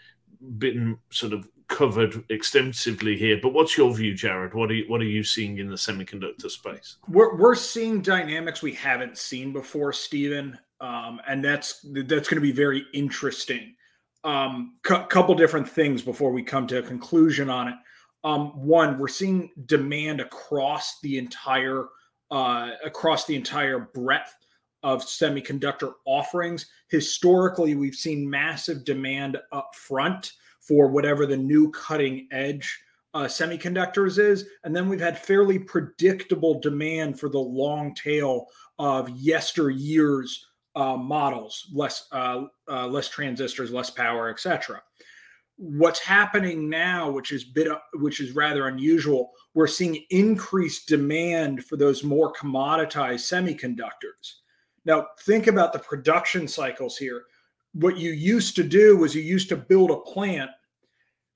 been 0.59 0.99
sort 1.11 1.33
of 1.33 1.49
covered 1.69 2.25
extensively 2.31 3.17
here. 3.17 3.39
But 3.43 3.53
what's 3.53 3.77
your 3.77 3.93
view, 3.95 4.15
Jared? 4.15 4.55
What 4.55 4.71
are 4.71 4.75
you, 4.75 4.85
what 4.89 5.01
are 5.01 5.05
you 5.05 5.25
seeing 5.25 5.59
in 5.59 5.69
the 5.69 5.77
semiconductor 5.77 6.51
space? 6.51 6.97
We're 7.09 7.37
we're 7.37 7.55
seeing 7.55 8.03
dynamics 8.03 8.63
we 8.63 8.73
haven't 8.73 9.19
seen 9.19 9.53
before, 9.53 9.93
Stephen, 9.93 10.59
um, 10.81 11.21
and 11.29 11.45
that's 11.45 11.85
that's 11.93 12.29
going 12.29 12.37
to 12.37 12.41
be 12.41 12.53
very 12.53 12.85
interesting. 12.93 13.75
Um, 14.25 14.77
cu- 14.83 15.07
couple 15.07 15.35
different 15.35 15.69
things 15.69 16.03
before 16.03 16.33
we 16.33 16.43
come 16.43 16.67
to 16.69 16.79
a 16.79 16.83
conclusion 16.83 17.49
on 17.49 17.69
it. 17.69 17.75
Um, 18.25 18.49
one, 18.67 18.99
we're 18.99 19.09
seeing 19.09 19.51
demand 19.67 20.21
across 20.21 20.99
the 21.01 21.19
entire 21.19 21.87
uh, 22.31 22.71
across 22.85 23.25
the 23.27 23.37
entire 23.37 23.79
breadth 23.95 24.35
of 24.83 25.03
semiconductor 25.03 25.93
offerings. 26.05 26.67
Historically, 26.89 27.75
we've 27.75 27.95
seen 27.95 28.29
massive 28.29 28.85
demand 28.85 29.39
up 29.53 29.75
front 29.75 30.33
for 30.61 30.89
whatever 30.89 31.27
the 31.27 31.37
new 31.37 31.71
cutting 31.71 32.29
edge 32.33 32.81
uh, 33.15 33.25
semiconductors 33.25 34.19
is. 34.19 34.45
And 34.65 34.75
then 34.75 34.89
we've 34.89 35.01
had 35.01 35.19
fairly 35.19 35.59
predictable 35.59 36.61
demand 36.61 37.19
for 37.19 37.29
the 37.29 37.39
long 37.39 37.95
tail 37.95 38.47
of 38.79 39.09
yesteryear's 39.09 40.47
uh, 40.77 40.97
models, 40.97 41.69
less 41.73 42.07
uh, 42.13 42.45
uh 42.69 42.87
less 42.87 43.09
transistors, 43.09 43.73
less 43.73 43.91
power, 43.91 44.29
etc. 44.29 44.81
What's 45.57 46.01
happening 46.01 46.69
now, 46.69 47.11
which 47.11 47.33
is 47.33 47.43
bit, 47.43 47.69
which 47.95 48.21
is 48.21 48.33
rather 48.33 48.69
unusual, 48.69 49.31
we're 49.55 49.67
seeing 49.67 50.05
increased 50.11 50.87
demand 50.87 51.65
for 51.65 51.79
those 51.79 52.05
more 52.05 52.33
commoditized 52.35 53.25
semiconductors. 53.25 54.35
Now, 54.85 55.07
think 55.23 55.47
about 55.47 55.73
the 55.73 55.79
production 55.79 56.47
cycles 56.47 56.99
here. 56.99 57.25
What 57.73 57.97
you 57.97 58.13
used 58.13 58.55
to 58.57 58.63
do 58.63 58.99
was 58.99 59.15
you 59.15 59.23
used 59.23 59.49
to 59.49 59.57
build 59.57 59.91
a 59.91 60.01
plant 60.01 60.51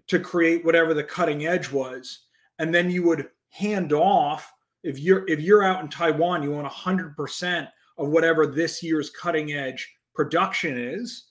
to 0.09 0.21
create 0.21 0.65
whatever 0.65 0.93
the 0.93 1.05
cutting 1.05 1.47
edge 1.47 1.73
was, 1.73 2.27
and 2.59 2.75
then 2.75 2.91
you 2.91 3.03
would 3.05 3.29
hand 3.49 3.93
off. 3.95 4.53
If 4.83 4.99
you're 4.99 5.27
if 5.29 5.41
you're 5.41 5.65
out 5.65 5.83
in 5.83 5.89
Taiwan, 5.89 6.43
you 6.43 6.51
want 6.51 6.71
100% 6.71 7.69
of 8.01 8.09
whatever 8.09 8.47
this 8.47 8.83
year's 8.83 9.11
cutting 9.11 9.53
edge 9.53 9.95
production 10.15 10.77
is. 10.77 11.29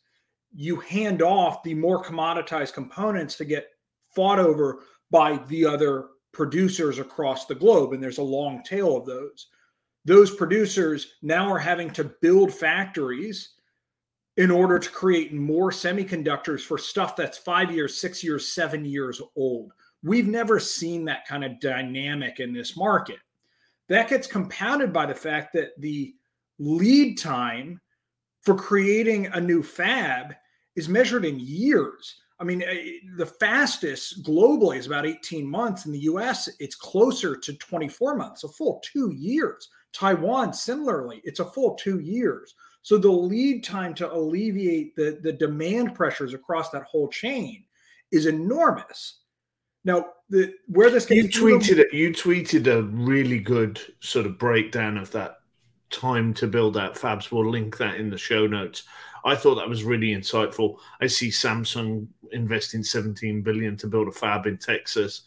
You 0.53 0.77
hand 0.77 1.21
off 1.21 1.63
the 1.63 1.73
more 1.73 2.03
commoditized 2.03 2.73
components 2.73 3.35
to 3.37 3.45
get 3.45 3.67
fought 4.15 4.39
over 4.39 4.83
by 5.11 5.37
the 5.47 5.65
other 5.65 6.07
producers 6.31 6.99
across 6.99 7.45
the 7.45 7.55
globe, 7.55 7.93
and 7.93 8.01
there's 8.01 8.17
a 8.17 8.23
long 8.23 8.63
tail 8.63 8.97
of 8.97 9.05
those 9.05 9.47
those 10.05 10.33
producers 10.35 11.15
now 11.21 11.51
are 11.51 11.59
having 11.59 11.91
to 11.91 12.03
build 12.21 12.53
factories 12.53 13.53
in 14.37 14.49
order 14.49 14.79
to 14.79 14.89
create 14.89 15.33
more 15.33 15.71
semiconductors 15.71 16.61
for 16.61 16.77
stuff 16.77 17.15
that's 17.15 17.37
five 17.37 17.71
years, 17.71 17.99
six 17.99 18.23
years, 18.23 18.47
seven 18.47 18.85
years 18.85 19.21
old. 19.35 19.73
We've 20.01 20.27
never 20.27 20.59
seen 20.59 21.05
that 21.05 21.27
kind 21.27 21.43
of 21.43 21.59
dynamic 21.59 22.39
in 22.39 22.53
this 22.53 22.77
market. 22.77 23.17
That 23.89 24.09
gets 24.09 24.27
compounded 24.27 24.93
by 24.93 25.05
the 25.05 25.15
fact 25.15 25.53
that 25.53 25.79
the 25.79 26.15
lead 26.59 27.17
time 27.17 27.79
for 28.41 28.55
creating 28.55 29.27
a 29.27 29.41
new 29.41 29.63
fab 29.63 30.35
is 30.75 30.89
measured 30.89 31.25
in 31.25 31.39
years. 31.39 32.15
I 32.39 32.43
mean, 32.45 32.61
eh, 32.61 32.99
the 33.17 33.25
fastest 33.25 34.23
globally 34.23 34.77
is 34.77 34.87
about 34.87 35.05
18 35.05 35.45
months. 35.45 35.85
In 35.85 35.91
the 35.91 35.99
US, 35.99 36.49
it's 36.59 36.75
closer 36.75 37.35
to 37.35 37.53
24 37.53 38.15
months, 38.15 38.43
a 38.43 38.47
full 38.47 38.81
two 38.83 39.11
years. 39.11 39.69
Taiwan, 39.91 40.53
similarly, 40.53 41.21
it's 41.23 41.39
a 41.39 41.45
full 41.45 41.75
two 41.75 41.99
years. 41.99 42.55
So 42.81 42.97
the 42.97 43.11
lead 43.11 43.63
time 43.63 43.93
to 43.95 44.11
alleviate 44.11 44.95
the, 44.95 45.19
the 45.21 45.33
demand 45.33 45.95
pressures 45.95 46.33
across 46.33 46.69
that 46.69 46.83
whole 46.83 47.09
chain 47.09 47.65
is 48.11 48.25
enormous. 48.25 49.19
Now, 49.83 50.07
the, 50.29 50.53
where 50.67 50.89
this 50.89 51.09
you 51.09 51.27
tweeted 51.27 51.77
it, 51.79 51.93
you 51.93 52.11
tweeted 52.11 52.67
a 52.67 52.83
really 52.83 53.39
good 53.39 53.81
sort 53.99 54.25
of 54.25 54.37
breakdown 54.37 54.97
of 54.97 55.11
that 55.11 55.38
time 55.89 56.33
to 56.35 56.47
build 56.47 56.77
out 56.77 56.95
fabs. 56.95 57.31
We'll 57.31 57.49
link 57.49 57.77
that 57.77 57.95
in 57.95 58.09
the 58.09 58.17
show 58.17 58.47
notes. 58.47 58.83
I 59.25 59.35
thought 59.35 59.55
that 59.55 59.69
was 59.69 59.83
really 59.83 60.15
insightful. 60.15 60.77
I 61.01 61.07
see 61.07 61.29
Samsung 61.29 62.07
investing 62.31 62.83
17 62.83 63.41
billion 63.41 63.75
to 63.77 63.87
build 63.87 64.07
a 64.07 64.11
fab 64.11 64.45
in 64.45 64.57
Texas. 64.57 65.23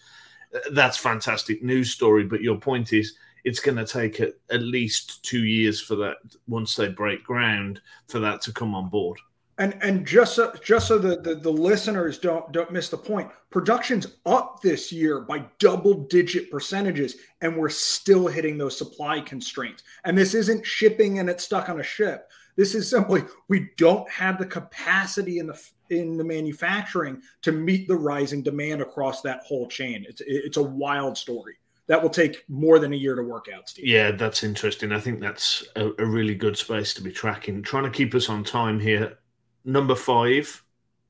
Uh, 0.54 0.61
that's 0.73 0.97
fantastic 0.97 1.62
news 1.62 1.90
story. 1.90 2.25
But 2.25 2.42
your 2.42 2.57
point 2.57 2.92
is, 2.92 3.16
it's 3.45 3.61
going 3.61 3.76
to 3.76 3.87
take 3.87 4.21
at, 4.21 4.35
at 4.50 4.62
least 4.62 5.25
two 5.25 5.45
years 5.45 5.81
for 5.81 5.97
that 5.97 6.16
once 6.47 6.76
they 6.76 6.88
break 6.88 7.25
ground 7.25 7.81
for 8.09 8.19
that 8.21 8.40
to 8.42 8.52
come 8.52 8.75
on 8.75 8.88
board. 8.88 9.19
And 9.59 9.76
and 9.82 10.06
just 10.06 10.35
so 10.35 10.54
just 10.64 10.88
so 10.88 10.99
the, 10.99 11.21
the, 11.21 11.35
the 11.35 11.50
listeners 11.50 12.18
don't 12.18 12.50
don't 12.52 12.73
miss 12.73 12.88
the 12.88 12.97
point, 12.97 13.30
production's 13.50 14.06
up 14.25 14.61
this 14.62 14.90
year 14.90 15.21
by 15.21 15.44
double 15.59 16.04
digit 16.04 16.50
percentages, 16.50 17.16
and 17.42 17.56
we're 17.56 17.68
still 17.68 18.26
hitting 18.26 18.56
those 18.56 18.78
supply 18.78 19.21
constraints. 19.21 19.82
And 20.04 20.16
this 20.16 20.35
isn't 20.35 20.66
shipping 20.66 21.18
and 21.18 21.28
it's 21.28 21.44
stuck 21.44 21.68
on 21.68 21.80
a 21.80 21.85
ship. 21.85 22.30
This 22.56 22.75
is 22.75 22.88
simply 22.88 23.25
we 23.49 23.71
don't 23.76 24.09
have 24.11 24.38
the 24.38 24.47
capacity 24.47 25.38
in 25.38 25.47
the 25.47 25.62
in 25.90 26.16
the 26.16 26.25
manufacturing 26.25 27.21
to 27.42 27.52
meet 27.52 27.88
the 27.88 27.97
rising 27.97 28.42
demand 28.42 28.80
across 28.80 29.21
that 29.23 29.40
whole 29.40 29.68
chain. 29.68 30.06
It's 30.09 30.23
it's 30.26 30.56
a 30.56 30.62
wild 30.62 31.18
story 31.18 31.56
that 31.88 32.02
will 32.02 32.11
take 32.11 32.44
more 32.49 32.78
than 32.78 32.92
a 32.92 32.97
year 32.97 33.14
to 33.14 33.23
work 33.23 33.49
out, 33.54 33.68
Steve. 33.68 33.87
Yeah, 33.87 34.12
that's 34.12 34.44
interesting. 34.44 34.92
I 34.92 35.00
think 35.00 35.21
that's 35.21 35.64
a, 35.76 35.90
a, 35.99 36.06
really 36.06 36.35
good 36.35 36.56
space 36.56 36.94
to 36.94 37.02
be 37.02 37.11
tracking. 37.11 37.61
Trying 37.61 37.85
to 37.85 37.90
keep 37.90 38.14
us 38.14 38.28
on 38.28 38.44
time 38.44 38.78
here. 38.78 39.18
Number 39.64 39.95
five, 39.95 40.62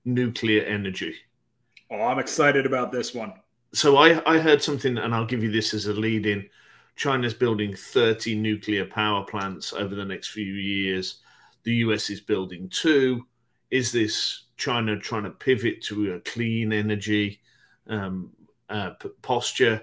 nuclear 0.05 0.65
energy. 0.65 1.15
Oh, 1.91 2.03
I'm 2.03 2.19
excited 2.19 2.67
about 2.67 2.93
this 2.93 3.15
one. 3.15 3.35
So 3.75 3.97
I, 3.97 4.23
I 4.31 4.39
heard 4.39 4.63
something, 4.63 4.99
and 4.99 5.15
I'll 5.15 5.27
give 5.27 5.43
you 5.43 5.51
this 5.51 5.73
as 5.75 5.87
a 5.87 5.93
lead 5.93 6.27
in. 6.27 6.49
China's 6.95 7.35
building 7.35 7.75
30 7.75 8.37
nuclear 8.37 8.85
power 8.85 9.25
plants 9.25 9.73
over 9.73 9.95
the 9.95 10.05
next 10.05 10.29
few 10.29 10.45
years. 10.45 11.21
The 11.65 11.75
US 11.77 12.11
is 12.11 12.21
building 12.21 12.69
two. 12.69 13.27
Is 13.71 13.93
this 13.93 14.45
China 14.57 14.99
trying 14.99 15.25
to 15.25 15.31
pivot 15.31 15.83
to 15.85 16.15
a 16.15 16.21
clean 16.21 16.73
energy 16.73 17.41
um, 17.89 18.31
uh, 18.69 18.91
posture? 19.23 19.83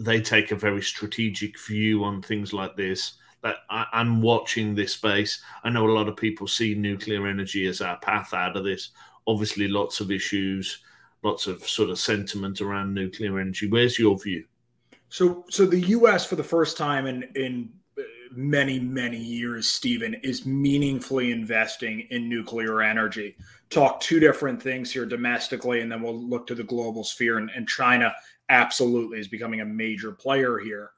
they 0.00 0.20
take 0.20 0.50
a 0.50 0.56
very 0.56 0.82
strategic 0.82 1.58
view 1.60 2.04
on 2.04 2.22
things 2.22 2.52
like 2.52 2.76
this. 2.76 3.14
That 3.42 3.56
I, 3.70 3.86
am 3.92 4.20
watching 4.20 4.74
this 4.74 4.92
space. 4.92 5.42
I 5.64 5.70
know 5.70 5.88
a 5.88 5.92
lot 5.92 6.08
of 6.08 6.16
people 6.16 6.46
see 6.46 6.74
nuclear 6.74 7.26
energy 7.26 7.66
as 7.66 7.80
our 7.80 7.98
path 7.98 8.34
out 8.34 8.56
of 8.56 8.64
this. 8.64 8.90
Obviously, 9.26 9.66
lots 9.66 10.00
of 10.00 10.10
issues, 10.10 10.82
lots 11.22 11.46
of 11.46 11.66
sort 11.66 11.90
of 11.90 11.98
sentiment 11.98 12.60
around 12.60 12.92
nuclear 12.92 13.38
energy. 13.38 13.66
Where's 13.68 13.98
your 13.98 14.18
view? 14.18 14.44
So, 15.08 15.44
so 15.48 15.66
the 15.66 15.80
U.S. 15.80 16.24
for 16.26 16.36
the 16.36 16.44
first 16.44 16.76
time 16.76 17.06
in 17.06 17.24
in 17.34 17.70
uh, 17.98 18.02
many 18.30 18.78
many 18.78 19.18
years, 19.18 19.68
Stephen, 19.68 20.14
is 20.22 20.46
meaningfully 20.46 21.32
investing 21.32 22.06
in 22.10 22.28
nuclear 22.28 22.82
energy. 22.82 23.36
Talk 23.70 24.00
two 24.00 24.20
different 24.20 24.62
things 24.62 24.90
here 24.92 25.06
domestically, 25.06 25.80
and 25.80 25.90
then 25.90 26.02
we'll 26.02 26.18
look 26.18 26.46
to 26.48 26.54
the 26.54 26.64
global 26.64 27.04
sphere. 27.04 27.38
And, 27.38 27.50
and 27.54 27.68
China 27.68 28.12
absolutely 28.50 29.18
is 29.18 29.28
becoming 29.28 29.60
a 29.62 29.64
major 29.64 30.12
player 30.12 30.58
here. 30.58 30.90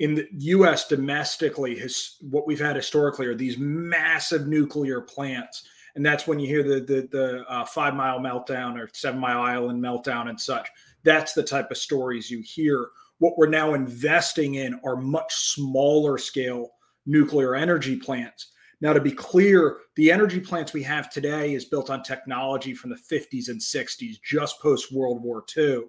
In 0.00 0.14
the 0.14 0.26
US 0.32 0.88
domestically, 0.88 1.78
his, 1.78 2.16
what 2.22 2.46
we've 2.46 2.58
had 2.58 2.74
historically 2.74 3.26
are 3.26 3.34
these 3.34 3.58
massive 3.58 4.48
nuclear 4.48 5.02
plants. 5.02 5.68
And 5.94 6.04
that's 6.04 6.26
when 6.26 6.38
you 6.40 6.46
hear 6.46 6.62
the 6.62 6.80
the, 6.80 7.08
the 7.12 7.44
uh, 7.48 7.66
five 7.66 7.94
mile 7.94 8.18
meltdown 8.18 8.80
or 8.80 8.88
seven 8.94 9.20
mile 9.20 9.42
island 9.42 9.82
meltdown 9.82 10.30
and 10.30 10.40
such. 10.40 10.68
That's 11.04 11.34
the 11.34 11.42
type 11.42 11.70
of 11.70 11.76
stories 11.76 12.30
you 12.30 12.42
hear. 12.42 12.88
What 13.18 13.36
we're 13.36 13.48
now 13.48 13.74
investing 13.74 14.54
in 14.54 14.80
are 14.84 14.96
much 14.96 15.34
smaller 15.34 16.16
scale 16.16 16.70
nuclear 17.04 17.54
energy 17.54 17.96
plants. 17.96 18.52
Now, 18.80 18.94
to 18.94 19.00
be 19.00 19.12
clear, 19.12 19.80
the 19.96 20.10
energy 20.10 20.40
plants 20.40 20.72
we 20.72 20.82
have 20.84 21.10
today 21.10 21.52
is 21.52 21.66
built 21.66 21.90
on 21.90 22.02
technology 22.02 22.72
from 22.72 22.88
the 22.88 22.96
50s 22.96 23.48
and 23.48 23.60
60s, 23.60 24.16
just 24.22 24.58
post 24.60 24.90
World 24.90 25.22
War 25.22 25.44
II 25.54 25.82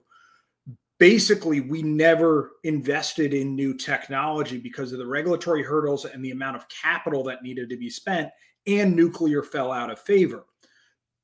basically 1.02 1.62
we 1.62 1.82
never 1.82 2.52
invested 2.64 3.34
in 3.34 3.56
new 3.56 3.74
technology 3.74 4.60
because 4.60 4.92
of 4.92 5.00
the 5.00 5.08
regulatory 5.08 5.64
hurdles 5.64 6.06
and 6.06 6.24
the 6.24 6.30
amount 6.30 6.56
of 6.56 6.70
capital 6.70 7.24
that 7.24 7.42
needed 7.42 7.68
to 7.68 7.76
be 7.76 7.90
spent 7.90 8.30
and 8.68 8.96
nuclear 8.96 9.42
fell 9.42 9.72
out 9.72 9.90
of 9.90 10.00
favor. 10.00 10.46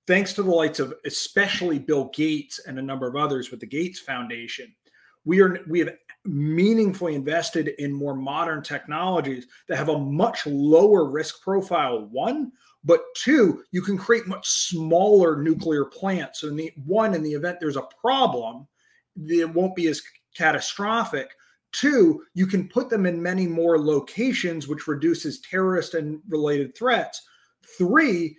Thanks 0.08 0.34
to 0.34 0.42
the 0.42 0.50
lights 0.50 0.80
of 0.80 0.96
especially 1.06 1.78
bill 1.78 2.10
gates 2.16 2.60
and 2.66 2.80
a 2.80 2.82
number 2.82 3.08
of 3.08 3.16
others 3.16 3.52
with 3.52 3.60
the 3.60 3.68
gates 3.68 4.00
foundation 4.00 4.74
we 5.28 5.42
are 5.42 5.60
we 5.68 5.80
have 5.80 5.94
meaningfully 6.26 7.14
invested 7.14 7.68
in 7.80 7.92
more 7.94 8.16
modern 8.16 8.64
technologies 8.64 9.46
that 9.68 9.78
have 9.78 9.90
a 9.90 10.00
much 10.00 10.48
lower 10.48 11.08
risk 11.08 11.42
profile 11.44 12.08
one 12.10 12.52
but 12.84 13.02
two 13.16 13.64
you 13.72 13.82
can 13.82 13.98
create 13.98 14.26
much 14.26 14.48
smaller 14.48 15.44
nuclear 15.44 15.86
plants. 15.86 16.40
So 16.40 16.48
in 16.48 16.56
the 16.56 16.72
one 16.86 17.14
in 17.14 17.22
the 17.22 17.34
event 17.34 17.60
there's 17.60 17.78
a 17.78 17.88
problem 18.02 18.68
it 19.26 19.54
won't 19.54 19.76
be 19.76 19.88
as 19.88 20.02
catastrophic. 20.36 21.30
Two, 21.72 22.24
you 22.34 22.48
can 22.48 22.70
put 22.70 22.90
them 22.90 23.06
in 23.06 23.22
many 23.22 23.46
more 23.46 23.80
locations, 23.80 24.68
which 24.68 24.88
reduces 24.88 25.42
terrorist 25.42 25.94
and 25.94 26.20
related 26.30 26.76
threats. 26.78 27.22
Three, 27.78 28.38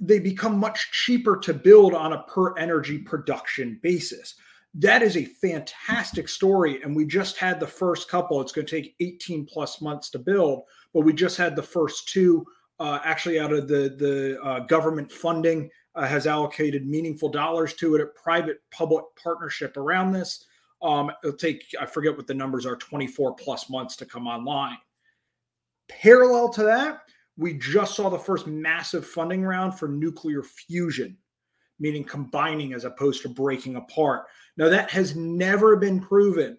they 0.00 0.18
become 0.18 0.58
much 0.58 0.90
cheaper 0.92 1.36
to 1.38 1.54
build 1.54 1.94
on 1.94 2.12
a 2.12 2.22
per 2.24 2.56
energy 2.58 2.98
production 2.98 3.80
basis. 3.82 4.34
That 4.74 5.02
is 5.02 5.16
a 5.16 5.24
fantastic 5.24 6.28
story. 6.28 6.82
And 6.82 6.96
we 6.96 7.06
just 7.06 7.36
had 7.36 7.60
the 7.60 7.66
first 7.66 8.08
couple. 8.08 8.40
It's 8.40 8.52
going 8.52 8.66
to 8.66 8.82
take 8.82 8.96
18 9.00 9.46
plus 9.46 9.80
months 9.80 10.10
to 10.10 10.18
build, 10.18 10.64
but 10.92 11.02
we 11.02 11.12
just 11.12 11.36
had 11.36 11.54
the 11.54 11.62
first 11.62 12.08
two 12.08 12.44
uh, 12.80 12.98
actually 13.04 13.38
out 13.38 13.52
of 13.52 13.68
the, 13.68 13.94
the 13.96 14.40
uh, 14.42 14.60
government 14.60 15.10
funding 15.10 15.70
uh, 15.94 16.06
has 16.06 16.26
allocated 16.26 16.86
meaningful 16.86 17.28
dollars 17.28 17.74
to 17.74 17.94
it, 17.94 18.00
at 18.00 18.14
private 18.14 18.58
public 18.70 19.04
partnership 19.22 19.76
around 19.76 20.12
this. 20.12 20.44
Um, 20.82 21.10
it'll 21.22 21.36
take, 21.36 21.64
I 21.80 21.86
forget 21.86 22.16
what 22.16 22.26
the 22.26 22.34
numbers 22.34 22.66
are, 22.66 22.76
24 22.76 23.34
plus 23.36 23.70
months 23.70 23.96
to 23.96 24.06
come 24.06 24.26
online. 24.26 24.76
Parallel 25.88 26.50
to 26.50 26.62
that, 26.64 27.02
we 27.36 27.54
just 27.54 27.94
saw 27.94 28.08
the 28.08 28.18
first 28.18 28.46
massive 28.46 29.06
funding 29.06 29.42
round 29.42 29.78
for 29.78 29.88
nuclear 29.88 30.42
fusion, 30.42 31.16
meaning 31.78 32.04
combining 32.04 32.74
as 32.74 32.84
opposed 32.84 33.22
to 33.22 33.28
breaking 33.28 33.76
apart. 33.76 34.26
Now, 34.56 34.68
that 34.68 34.90
has 34.90 35.16
never 35.16 35.76
been 35.76 36.00
proven 36.00 36.58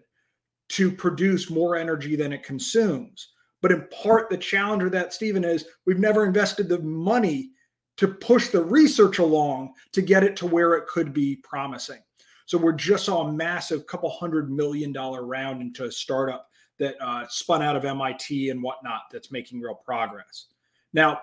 to 0.70 0.90
produce 0.90 1.48
more 1.48 1.76
energy 1.76 2.16
than 2.16 2.32
it 2.32 2.42
consumes. 2.42 3.30
But 3.62 3.72
in 3.72 3.86
part, 4.02 4.28
the 4.28 4.36
challenge 4.36 4.82
with 4.82 4.92
that, 4.92 5.14
Stephen, 5.14 5.44
is 5.44 5.66
we've 5.86 5.98
never 5.98 6.24
invested 6.24 6.68
the 6.68 6.80
money 6.80 7.50
to 7.96 8.08
push 8.08 8.48
the 8.48 8.62
research 8.62 9.18
along 9.18 9.72
to 9.92 10.02
get 10.02 10.22
it 10.22 10.36
to 10.36 10.46
where 10.46 10.74
it 10.74 10.86
could 10.86 11.12
be 11.12 11.36
promising. 11.36 12.00
So 12.46 12.58
we're 12.58 12.72
just 12.72 13.06
saw 13.06 13.26
a 13.26 13.32
massive 13.32 13.86
couple 13.86 14.10
hundred 14.10 14.50
million 14.50 14.92
dollar 14.92 15.24
round 15.24 15.60
into 15.60 15.84
a 15.84 15.92
startup 15.92 16.48
that 16.78 16.94
uh, 17.00 17.26
spun 17.28 17.62
out 17.62 17.76
of 17.76 17.84
MIT 17.84 18.50
and 18.50 18.62
whatnot 18.62 19.02
that's 19.10 19.32
making 19.32 19.60
real 19.60 19.74
progress. 19.74 20.46
Now, 20.92 21.20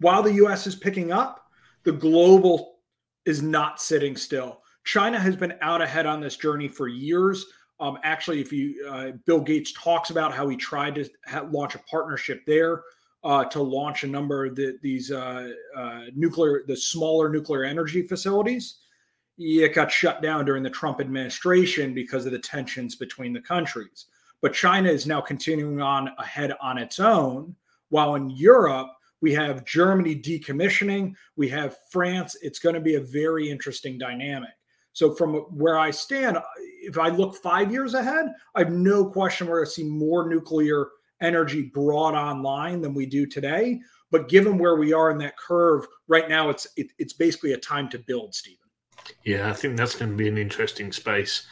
while 0.00 0.22
the 0.22 0.34
US 0.34 0.66
is 0.66 0.76
picking 0.76 1.10
up, 1.10 1.46
the 1.84 1.92
global 1.92 2.76
is 3.24 3.42
not 3.42 3.80
sitting 3.80 4.16
still. 4.16 4.62
China 4.84 5.18
has 5.18 5.34
been 5.34 5.54
out 5.62 5.82
ahead 5.82 6.06
on 6.06 6.20
this 6.20 6.36
journey 6.36 6.68
for 6.68 6.86
years. 6.86 7.46
Um, 7.80 7.98
actually, 8.04 8.40
if 8.40 8.52
you 8.52 8.86
uh, 8.88 9.12
Bill 9.26 9.40
Gates 9.40 9.72
talks 9.72 10.10
about 10.10 10.32
how 10.32 10.48
he 10.48 10.56
tried 10.56 10.94
to 10.94 11.08
ha- 11.26 11.46
launch 11.50 11.74
a 11.74 11.78
partnership 11.80 12.42
there 12.46 12.82
uh, 13.26 13.44
to 13.46 13.60
launch 13.60 14.04
a 14.04 14.06
number 14.06 14.46
of 14.46 14.54
the, 14.54 14.78
these 14.82 15.10
uh, 15.10 15.48
uh 15.76 16.02
nuclear, 16.14 16.62
the 16.66 16.76
smaller 16.76 17.28
nuclear 17.28 17.64
energy 17.64 18.06
facilities. 18.06 18.78
It 19.36 19.74
got 19.74 19.90
shut 19.90 20.22
down 20.22 20.46
during 20.46 20.62
the 20.62 20.70
Trump 20.70 21.00
administration 21.00 21.92
because 21.92 22.24
of 22.24 22.32
the 22.32 22.38
tensions 22.38 22.94
between 22.94 23.34
the 23.34 23.40
countries. 23.40 24.06
But 24.40 24.54
China 24.54 24.88
is 24.88 25.06
now 25.06 25.20
continuing 25.20 25.82
on 25.82 26.10
ahead 26.18 26.52
on 26.62 26.78
its 26.78 27.00
own 27.00 27.54
while 27.88 28.14
in 28.14 28.30
Europe, 28.30 28.88
we 29.20 29.32
have 29.34 29.64
Germany 29.64 30.14
decommissioning, 30.16 31.14
we 31.36 31.48
have 31.48 31.76
France. 31.90 32.36
It's 32.42 32.58
going 32.58 32.74
to 32.74 32.80
be 32.80 32.96
a 32.96 33.00
very 33.00 33.50
interesting 33.50 33.98
dynamic. 33.98 34.50
So, 34.92 35.14
from 35.14 35.34
where 35.34 35.78
I 35.78 35.90
stand, 35.90 36.38
if 36.82 36.98
I 36.98 37.08
look 37.08 37.36
five 37.36 37.70
years 37.70 37.94
ahead, 37.94 38.26
I 38.54 38.60
have 38.60 38.72
no 38.72 39.06
question 39.06 39.46
we're 39.46 39.58
going 39.58 39.66
to 39.66 39.72
see 39.72 39.84
more 39.84 40.28
nuclear 40.28 40.88
energy 41.20 41.62
brought 41.62 42.14
online 42.14 42.80
than 42.80 42.94
we 42.94 43.06
do 43.06 43.26
today. 43.26 43.80
But 44.10 44.28
given 44.28 44.58
where 44.58 44.76
we 44.76 44.92
are 44.92 45.10
in 45.10 45.18
that 45.18 45.36
curve 45.36 45.86
right 46.08 46.28
now, 46.28 46.48
it's 46.48 46.66
it, 46.76 46.88
it's 46.98 47.12
basically 47.12 47.52
a 47.52 47.58
time 47.58 47.88
to 47.90 47.98
build, 47.98 48.34
Stephen. 48.34 48.58
Yeah, 49.24 49.50
I 49.50 49.52
think 49.52 49.76
that's 49.76 49.96
going 49.96 50.10
to 50.10 50.16
be 50.16 50.28
an 50.28 50.38
interesting 50.38 50.92
space 50.92 51.46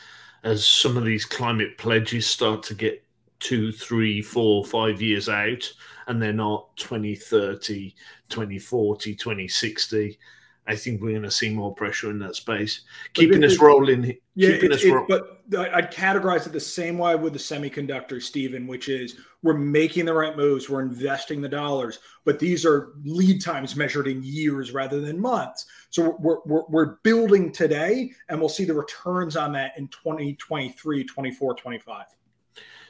as 0.45 0.67
some 0.67 0.97
of 0.97 1.05
these 1.05 1.25
climate 1.25 1.79
pledges 1.79 2.27
start 2.27 2.63
to 2.65 2.75
get 2.75 3.05
two, 3.41 3.73
three, 3.73 4.23
four, 4.23 4.65
five 4.65 5.03
years 5.03 5.29
out, 5.29 5.71
and 6.07 6.21
they're 6.21 6.33
not 6.33 6.77
2030, 6.77 7.95
2040, 8.29 9.15
2060. 9.15 10.19
I 10.67 10.77
think 10.77 11.03
we're 11.03 11.11
going 11.11 11.23
to 11.23 11.31
see 11.31 11.51
more 11.51 11.75
pressure 11.75 12.11
in 12.11 12.19
that 12.21 12.37
space, 12.37 12.83
keeping 13.13 13.45
us 13.45 13.59
rolling. 13.59 14.17
Yeah, 14.35 14.53
keeping 14.53 14.73
us 14.73 14.85
ro- 14.85 15.07
but 15.07 15.43
I'd 15.59 15.93
categorize 15.93 16.47
it 16.47 16.53
the 16.53 16.61
same 16.61 16.97
way 16.97 17.17
with 17.17 17.35
the 17.35 17.39
semiconductor, 17.39 18.23
Stephen, 18.23 18.67
which 18.67 18.89
is 18.89 19.17
we're 19.43 19.59
making 19.59 20.07
the 20.07 20.15
right 20.15 20.35
moves, 20.35 20.71
we're 20.71 20.81
investing 20.81 21.43
the 21.43 21.49
dollars, 21.51 21.99
but 22.25 22.39
these 22.39 22.65
are 22.65 22.95
lead 23.05 23.43
times 23.43 23.77
measured 23.77 24.07
in 24.07 24.23
years 24.23 24.73
rather 24.73 25.03
than 25.03 25.21
months. 25.21 25.67
So 25.91 26.17
we're, 26.19 26.39
we're, 26.47 26.65
we're 26.69 26.97
building 27.03 27.53
today, 27.53 28.13
and 28.31 28.41
we'll 28.41 28.49
see 28.49 28.65
the 28.65 28.73
returns 28.73 29.37
on 29.37 29.53
that 29.53 29.77
in 29.77 29.89
2023, 29.89 31.05
24, 31.05 31.55
25. 31.55 32.07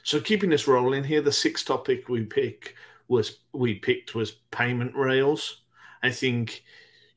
So 0.05 0.21
keeping 0.21 0.51
this 0.51 0.69
rolling 0.69 1.03
here, 1.03 1.23
the 1.23 1.33
sixth 1.33 1.67
topic 1.67 2.09
we 2.09 2.25
pick 2.25 2.77
was 3.09 3.39
we 3.53 3.75
picked 3.75 4.15
was 4.15 4.31
payment 4.51 4.95
rails. 4.95 5.63
I 6.05 6.11
think, 6.11 6.63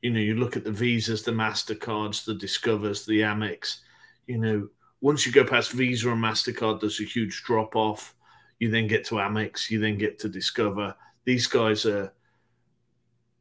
you 0.02 0.10
know, 0.10 0.20
you 0.20 0.36
look 0.36 0.56
at 0.56 0.64
the 0.64 0.70
visas, 0.70 1.22
the 1.22 1.32
Mastercards, 1.32 2.24
the 2.24 2.34
Discovers, 2.34 3.04
the 3.04 3.20
Amex. 3.20 3.78
You 4.26 4.38
know, 4.38 4.68
once 5.00 5.26
you 5.26 5.32
go 5.32 5.44
past 5.44 5.72
Visa 5.72 6.10
and 6.10 6.22
Mastercard, 6.22 6.80
there's 6.80 7.00
a 7.00 7.04
huge 7.04 7.42
drop 7.44 7.74
off. 7.76 8.14
You 8.58 8.70
then 8.70 8.86
get 8.86 9.04
to 9.06 9.16
Amex, 9.16 9.70
you 9.70 9.80
then 9.80 9.98
get 9.98 10.18
to 10.20 10.28
Discover. 10.28 10.94
These 11.24 11.46
guys 11.46 11.86
are 11.86 12.12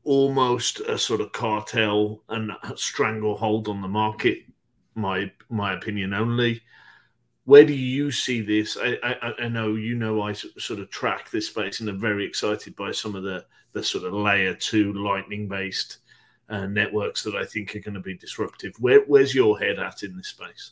almost 0.04 0.80
a 0.82 0.98
sort 0.98 1.22
of 1.22 1.32
cartel 1.32 2.24
and 2.30 2.52
stranglehold 2.76 3.68
on 3.68 3.82
the 3.82 3.88
market. 3.88 4.40
My 4.96 5.32
my 5.50 5.74
opinion 5.74 6.14
only 6.14 6.62
where 7.48 7.64
do 7.64 7.74
you 7.74 8.12
see 8.12 8.42
this? 8.42 8.78
I, 8.78 8.98
I, 9.02 9.34
I, 9.44 9.48
know 9.48 9.76
you 9.76 9.96
know 9.96 10.22
I 10.22 10.34
sort 10.34 10.82
of 10.82 10.90
track 10.90 11.32
this 11.32 11.48
space 11.48 11.80
and 11.80 11.88
are 11.88 11.94
very 11.94 12.26
excited 12.26 12.76
by 12.76 12.92
some 12.92 13.16
of 13.16 13.24
the 13.24 13.46
the 13.72 13.82
sort 13.82 14.04
of 14.04 14.12
layer 14.12 14.54
two 14.54 14.92
lightning 14.92 15.48
based 15.48 16.00
uh, 16.50 16.66
networks 16.66 17.24
that 17.24 17.36
I 17.36 17.46
think 17.46 17.76
are 17.76 17.80
going 17.80 17.96
to 17.96 18.00
be 18.00 18.16
disruptive. 18.16 18.76
Where, 18.80 19.02
where's 19.02 19.36
your 19.36 19.60
head 19.60 19.80
at 19.80 20.04
in 20.04 20.16
this 20.16 20.30
space? 20.30 20.72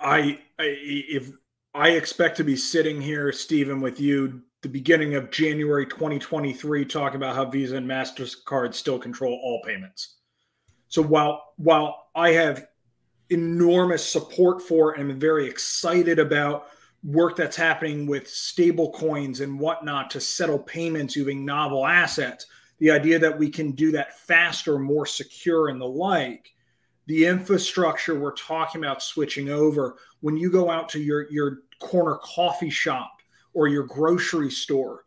I, 0.00 0.40
I 0.58 0.76
if 0.78 1.30
I 1.74 1.90
expect 1.90 2.36
to 2.38 2.44
be 2.44 2.56
sitting 2.56 3.00
here, 3.00 3.32
Stephen, 3.32 3.80
with 3.80 4.00
you 4.00 4.42
the 4.62 4.68
beginning 4.68 5.14
of 5.14 5.30
January 5.30 5.86
2023, 5.86 6.84
talking 6.84 7.16
about 7.16 7.34
how 7.34 7.44
Visa 7.46 7.76
and 7.76 7.86
Mastercard 7.88 8.74
still 8.74 8.98
control 8.98 9.40
all 9.42 9.62
payments. 9.64 10.16
So 10.88 11.02
while 11.02 11.52
while 11.56 12.08
I 12.14 12.30
have 12.32 12.66
enormous 13.30 14.04
support 14.04 14.60
for 14.60 14.92
and 14.92 15.12
I'm 15.12 15.20
very 15.20 15.46
excited 15.46 16.18
about 16.18 16.66
work 17.02 17.36
that's 17.36 17.56
happening 17.56 18.06
with 18.06 18.28
stable 18.28 18.90
coins 18.92 19.40
and 19.40 19.58
whatnot 19.58 20.10
to 20.10 20.20
settle 20.20 20.58
payments 20.58 21.16
using 21.16 21.44
novel 21.44 21.86
assets. 21.86 22.46
The 22.80 22.90
idea 22.90 23.18
that 23.18 23.38
we 23.38 23.48
can 23.48 23.72
do 23.72 23.92
that 23.92 24.18
faster, 24.18 24.78
more 24.78 25.06
secure, 25.06 25.68
and 25.68 25.80
the 25.80 25.86
like. 25.86 26.52
The 27.06 27.26
infrastructure 27.26 28.18
we're 28.18 28.32
talking 28.32 28.82
about 28.82 29.02
switching 29.02 29.48
over 29.48 29.96
when 30.20 30.36
you 30.36 30.50
go 30.50 30.70
out 30.70 30.88
to 30.90 31.00
your, 31.00 31.30
your 31.30 31.62
corner 31.78 32.18
coffee 32.22 32.70
shop 32.70 33.20
or 33.54 33.68
your 33.68 33.84
grocery 33.84 34.50
store. 34.50 35.04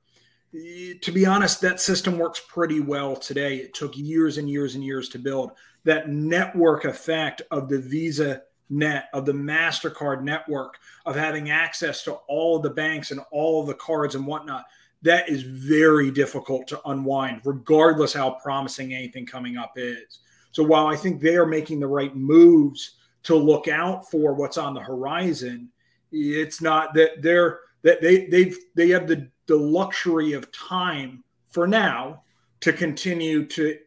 To 0.54 1.12
be 1.12 1.26
honest, 1.26 1.62
that 1.62 1.82
system 1.82 2.18
works 2.18 2.42
pretty 2.48 2.80
well 2.80 3.16
today. 3.16 3.58
It 3.58 3.74
took 3.74 3.98
years 3.98 4.38
and 4.38 4.50
years 4.50 4.76
and 4.76 4.84
years 4.84 5.10
to 5.10 5.20
build 5.20 5.52
that 5.84 6.10
network 6.10 6.86
effect 6.86 7.42
of 7.50 7.70
the 7.70 7.80
Visa 7.80 8.44
net, 8.70 9.10
of 9.14 9.26
the 9.26 9.34
MasterCard 9.34 10.24
network, 10.24 10.78
of 11.06 11.16
having 11.16 11.50
access 11.50 12.04
to 12.04 12.14
all 12.28 12.60
the 12.60 12.70
banks 12.70 13.12
and 13.12 13.22
all 13.32 13.66
the 13.66 13.74
cards 13.74 14.16
and 14.16 14.28
whatnot, 14.28 14.66
that 15.04 15.30
is 15.30 15.44
very 15.44 16.10
difficult 16.12 16.68
to 16.68 16.82
unwind, 16.86 17.42
regardless 17.44 18.13
how 18.13 18.32
promising 18.32 18.94
anything 18.94 19.26
coming 19.26 19.58
up 19.58 19.74
is. 19.76 20.20
So 20.52 20.63
while 20.63 20.88
I 20.88 20.96
think 20.96 21.22
they 21.22 21.36
are 21.36 21.46
making 21.46 21.80
the 21.80 21.88
right 21.88 22.16
moves 22.16 22.96
to 23.24 23.36
look 23.36 23.68
out 23.68 24.10
for 24.10 24.34
what's 24.34 24.58
on 24.58 24.74
the 24.74 24.82
horizon, 24.82 25.70
it's 26.12 26.62
not 26.62 26.94
that 26.94 27.22
they're 27.22 27.60
that 27.82 28.02
they 28.02 28.28
they've 28.28 28.58
they 28.76 28.89
have 28.89 29.08
the, 29.08 29.30
the 29.48 29.56
luxury 29.56 30.34
of 30.34 30.52
time 30.52 31.24
for 31.50 31.68
now 31.68 32.24
to 32.62 32.72
continue 32.72 33.46
to 33.46 33.78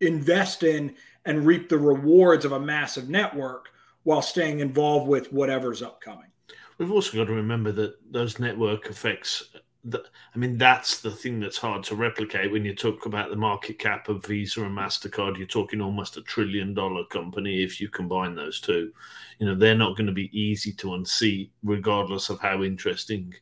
invest 0.00 0.62
in 0.62 0.94
and 1.26 1.46
reap 1.46 1.68
the 1.68 1.78
rewards 1.78 2.44
of 2.44 2.52
a 2.52 2.60
massive 2.60 3.08
network 3.08 3.68
while 4.04 4.22
staying 4.22 4.60
involved 4.60 5.08
with 5.08 5.32
whatever's 5.32 5.82
upcoming. 5.82 6.30
We've 6.78 6.90
also 6.90 7.16
got 7.16 7.26
to 7.26 7.34
remember 7.34 7.72
that 7.72 7.96
those 8.10 8.38
network 8.38 8.86
effects. 8.86 9.53
I 9.92 10.38
mean, 10.38 10.56
that's 10.56 11.00
the 11.00 11.10
thing 11.10 11.40
that's 11.40 11.58
hard 11.58 11.82
to 11.84 11.94
replicate 11.94 12.50
when 12.50 12.64
you 12.64 12.74
talk 12.74 13.04
about 13.04 13.30
the 13.30 13.36
market 13.36 13.78
cap 13.78 14.08
of 14.08 14.24
Visa 14.24 14.64
and 14.64 14.76
Mastercard. 14.76 15.36
You're 15.36 15.46
talking 15.46 15.82
almost 15.82 16.16
a 16.16 16.22
trillion 16.22 16.72
dollar 16.72 17.04
company 17.06 17.62
if 17.62 17.80
you 17.80 17.88
combine 17.88 18.34
those 18.34 18.60
two. 18.60 18.92
You 19.38 19.46
know, 19.46 19.54
they're 19.54 19.74
not 19.74 19.96
going 19.96 20.06
to 20.06 20.12
be 20.12 20.30
easy 20.38 20.72
to 20.74 20.88
unsee, 20.88 21.50
regardless 21.62 22.30
of 22.30 22.40
how 22.40 22.62
interesting 22.62 23.34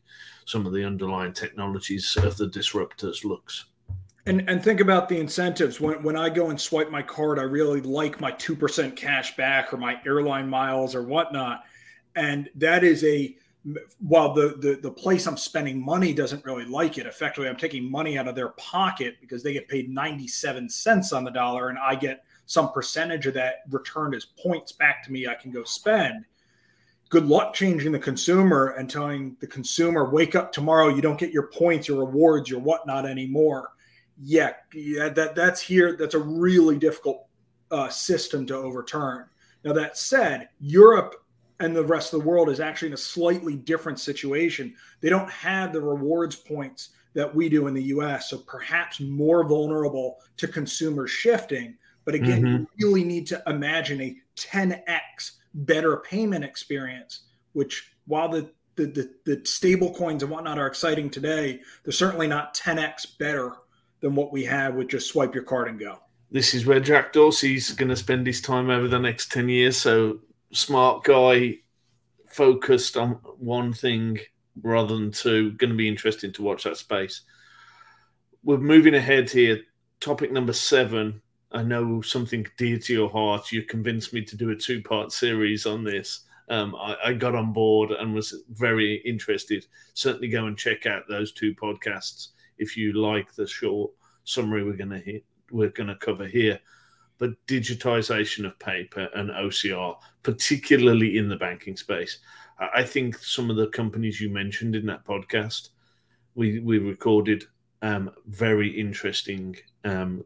some 0.44 0.66
of 0.66 0.72
the 0.72 0.84
underlying 0.84 1.32
technologies 1.32 2.16
of 2.16 2.36
the 2.36 2.48
disruptors 2.48 3.24
looks. 3.24 3.66
And 4.26 4.48
and 4.48 4.62
think 4.62 4.80
about 4.80 5.08
the 5.08 5.18
incentives. 5.18 5.80
When 5.80 6.02
when 6.02 6.16
I 6.16 6.28
go 6.28 6.50
and 6.50 6.60
swipe 6.60 6.90
my 6.90 7.02
card, 7.02 7.38
I 7.38 7.42
really 7.42 7.80
like 7.80 8.20
my 8.20 8.30
two 8.32 8.56
percent 8.56 8.96
cash 8.96 9.36
back 9.36 9.72
or 9.72 9.76
my 9.76 10.00
airline 10.06 10.48
miles 10.48 10.94
or 10.94 11.02
whatnot. 11.02 11.64
And 12.14 12.48
that 12.56 12.84
is 12.84 13.02
a 13.04 13.36
while 14.00 14.34
the, 14.34 14.56
the 14.58 14.78
the 14.82 14.90
place 14.90 15.26
I'm 15.26 15.36
spending 15.36 15.84
money 15.84 16.12
doesn't 16.12 16.44
really 16.44 16.64
like 16.64 16.98
it, 16.98 17.06
effectively 17.06 17.48
I'm 17.48 17.56
taking 17.56 17.88
money 17.88 18.18
out 18.18 18.26
of 18.26 18.34
their 18.34 18.50
pocket 18.50 19.16
because 19.20 19.42
they 19.42 19.52
get 19.52 19.68
paid 19.68 19.88
97 19.88 20.68
cents 20.68 21.12
on 21.12 21.22
the 21.24 21.30
dollar 21.30 21.68
and 21.68 21.78
I 21.78 21.94
get 21.94 22.24
some 22.46 22.72
percentage 22.72 23.26
of 23.26 23.34
that 23.34 23.62
returned 23.70 24.14
as 24.14 24.24
points 24.24 24.72
back 24.72 25.04
to 25.04 25.12
me 25.12 25.28
I 25.28 25.34
can 25.34 25.52
go 25.52 25.62
spend. 25.62 26.24
Good 27.08 27.26
luck 27.26 27.54
changing 27.54 27.92
the 27.92 27.98
consumer 27.98 28.74
and 28.78 28.90
telling 28.90 29.36
the 29.40 29.46
consumer, 29.46 30.10
wake 30.10 30.34
up 30.34 30.50
tomorrow, 30.50 30.88
you 30.88 31.02
don't 31.02 31.18
get 31.18 31.30
your 31.30 31.48
points, 31.48 31.86
your 31.86 31.98
rewards, 31.98 32.50
your 32.50 32.60
whatnot 32.60 33.06
anymore. 33.06 33.70
Yeah, 34.20 34.54
yeah, 34.74 35.08
that 35.10 35.34
that's 35.34 35.60
here. 35.60 35.96
That's 35.96 36.14
a 36.14 36.18
really 36.18 36.78
difficult 36.78 37.26
uh, 37.70 37.88
system 37.88 38.46
to 38.46 38.56
overturn. 38.56 39.26
Now 39.64 39.72
that 39.74 39.96
said, 39.96 40.48
Europe 40.60 41.21
and 41.62 41.76
the 41.76 41.84
rest 41.84 42.12
of 42.12 42.20
the 42.20 42.28
world 42.28 42.50
is 42.50 42.60
actually 42.60 42.88
in 42.88 42.94
a 42.94 42.98
slightly 42.98 43.54
different 43.54 44.00
situation. 44.00 44.74
They 45.00 45.08
don't 45.08 45.30
have 45.30 45.72
the 45.72 45.80
rewards 45.80 46.34
points 46.34 46.90
that 47.14 47.32
we 47.32 47.48
do 47.48 47.68
in 47.68 47.74
the 47.74 47.84
US, 47.84 48.30
so 48.30 48.38
perhaps 48.38 49.00
more 49.00 49.46
vulnerable 49.46 50.18
to 50.38 50.48
consumer 50.48 51.06
shifting. 51.06 51.76
But 52.04 52.16
again, 52.16 52.42
mm-hmm. 52.42 52.64
you 52.76 52.88
really 52.88 53.04
need 53.04 53.28
to 53.28 53.40
imagine 53.46 54.00
a 54.00 54.16
10x 54.36 55.32
better 55.54 55.98
payment 55.98 56.44
experience, 56.44 57.20
which 57.52 57.92
while 58.06 58.28
the 58.28 58.50
the, 58.74 58.86
the, 58.86 59.10
the 59.26 59.44
stable 59.44 59.92
coins 59.92 60.22
and 60.22 60.32
whatnot 60.32 60.58
are 60.58 60.66
exciting 60.66 61.10
today, 61.10 61.60
they're 61.84 61.92
certainly 61.92 62.26
not 62.26 62.54
10x 62.54 63.18
better 63.18 63.52
than 64.00 64.14
what 64.14 64.32
we 64.32 64.44
have 64.44 64.74
with 64.74 64.88
just 64.88 65.08
swipe 65.08 65.34
your 65.34 65.44
card 65.44 65.68
and 65.68 65.78
go. 65.78 65.98
This 66.30 66.54
is 66.54 66.64
where 66.64 66.80
Jack 66.80 67.12
Dorsey's 67.12 67.72
going 67.72 67.90
to 67.90 67.96
spend 67.96 68.26
his 68.26 68.40
time 68.40 68.70
over 68.70 68.88
the 68.88 68.98
next 68.98 69.30
10 69.30 69.50
years. 69.50 69.76
So 69.76 70.20
smart 70.52 71.04
guy, 71.04 71.58
focused 72.28 72.96
on 72.96 73.12
one 73.38 73.72
thing 73.72 74.18
rather 74.62 74.94
than 74.94 75.12
two. 75.12 75.52
Going 75.52 75.70
to 75.70 75.76
be 75.76 75.88
interesting 75.88 76.32
to 76.34 76.42
watch 76.42 76.64
that 76.64 76.76
space. 76.76 77.22
We're 78.44 78.58
moving 78.58 78.94
ahead 78.94 79.30
here. 79.30 79.60
Topic 80.00 80.32
number 80.32 80.52
seven. 80.52 81.20
I 81.52 81.62
know 81.62 82.00
something 82.00 82.46
dear 82.56 82.78
to 82.78 82.92
your 82.92 83.10
heart. 83.10 83.52
You 83.52 83.62
convinced 83.62 84.12
me 84.12 84.22
to 84.22 84.36
do 84.36 84.50
a 84.50 84.56
two 84.56 84.82
part 84.82 85.12
series 85.12 85.66
on 85.66 85.84
this. 85.84 86.20
Um, 86.48 86.74
I, 86.74 86.96
I, 87.04 87.12
got 87.12 87.36
on 87.36 87.52
board 87.52 87.92
and 87.92 88.12
was 88.12 88.42
very 88.50 88.96
interested. 89.06 89.64
Certainly 89.94 90.28
go 90.28 90.46
and 90.46 90.58
check 90.58 90.86
out 90.86 91.04
those 91.08 91.32
two 91.32 91.54
podcasts 91.54 92.28
if 92.58 92.76
you 92.76 92.92
like 92.94 93.32
the 93.32 93.46
short 93.46 93.92
summary 94.24 94.64
we're 94.64 94.72
going 94.72 94.90
to 94.90 94.98
hit. 94.98 95.24
We're 95.50 95.70
going 95.70 95.88
to 95.88 95.96
cover 95.96 96.26
here 96.26 96.58
but 97.18 97.30
digitization 97.46 98.46
of 98.46 98.58
paper 98.58 99.08
and 99.14 99.30
OCR, 99.30 99.96
particularly 100.22 101.18
in 101.18 101.28
the 101.28 101.36
banking 101.36 101.76
space. 101.76 102.18
I 102.74 102.82
think 102.84 103.16
some 103.18 103.50
of 103.50 103.56
the 103.56 103.68
companies 103.68 104.20
you 104.20 104.28
mentioned 104.28 104.76
in 104.76 104.86
that 104.86 105.04
podcast 105.04 105.70
we 106.34 106.60
we 106.60 106.78
recorded 106.78 107.44
um, 107.82 108.10
very 108.26 108.68
interesting, 108.68 109.56
um, 109.84 110.24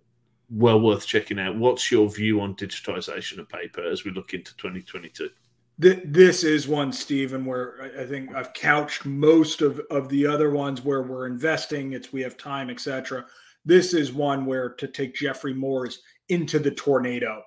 well 0.51 0.81
worth 0.81 1.07
checking 1.07 1.39
out. 1.39 1.57
What's 1.57 1.91
your 1.91 2.09
view 2.09 2.41
on 2.41 2.55
digitization 2.55 3.39
of 3.39 3.49
paper 3.49 3.83
as 3.83 4.05
we 4.05 4.11
look 4.11 4.35
into 4.35 4.57
2022? 4.57 5.31
This 5.79 6.43
is 6.43 6.67
one, 6.67 6.91
Stephen, 6.91 7.45
where 7.45 7.93
I 7.99 8.07
think 8.07 8.35
I've 8.35 8.55
couched 8.55 9.05
most 9.05 9.61
of, 9.61 9.79
of 9.91 10.09
the 10.09 10.27
other 10.27 10.51
ones 10.51 10.83
where 10.83 11.03
we're 11.03 11.27
investing. 11.27 11.93
It's 11.93 12.15
we 12.15 12.23
have 12.23 12.39
time, 12.39 12.71
etc. 12.71 13.27
This 13.67 13.93
is 13.93 14.13
one 14.13 14.47
where 14.47 14.71
to 14.71 14.89
take 14.89 15.15
Geoffrey 15.15 15.53
Moore's 15.53 16.01
into 16.29 16.59
the 16.59 16.71
tornado. 16.71 17.43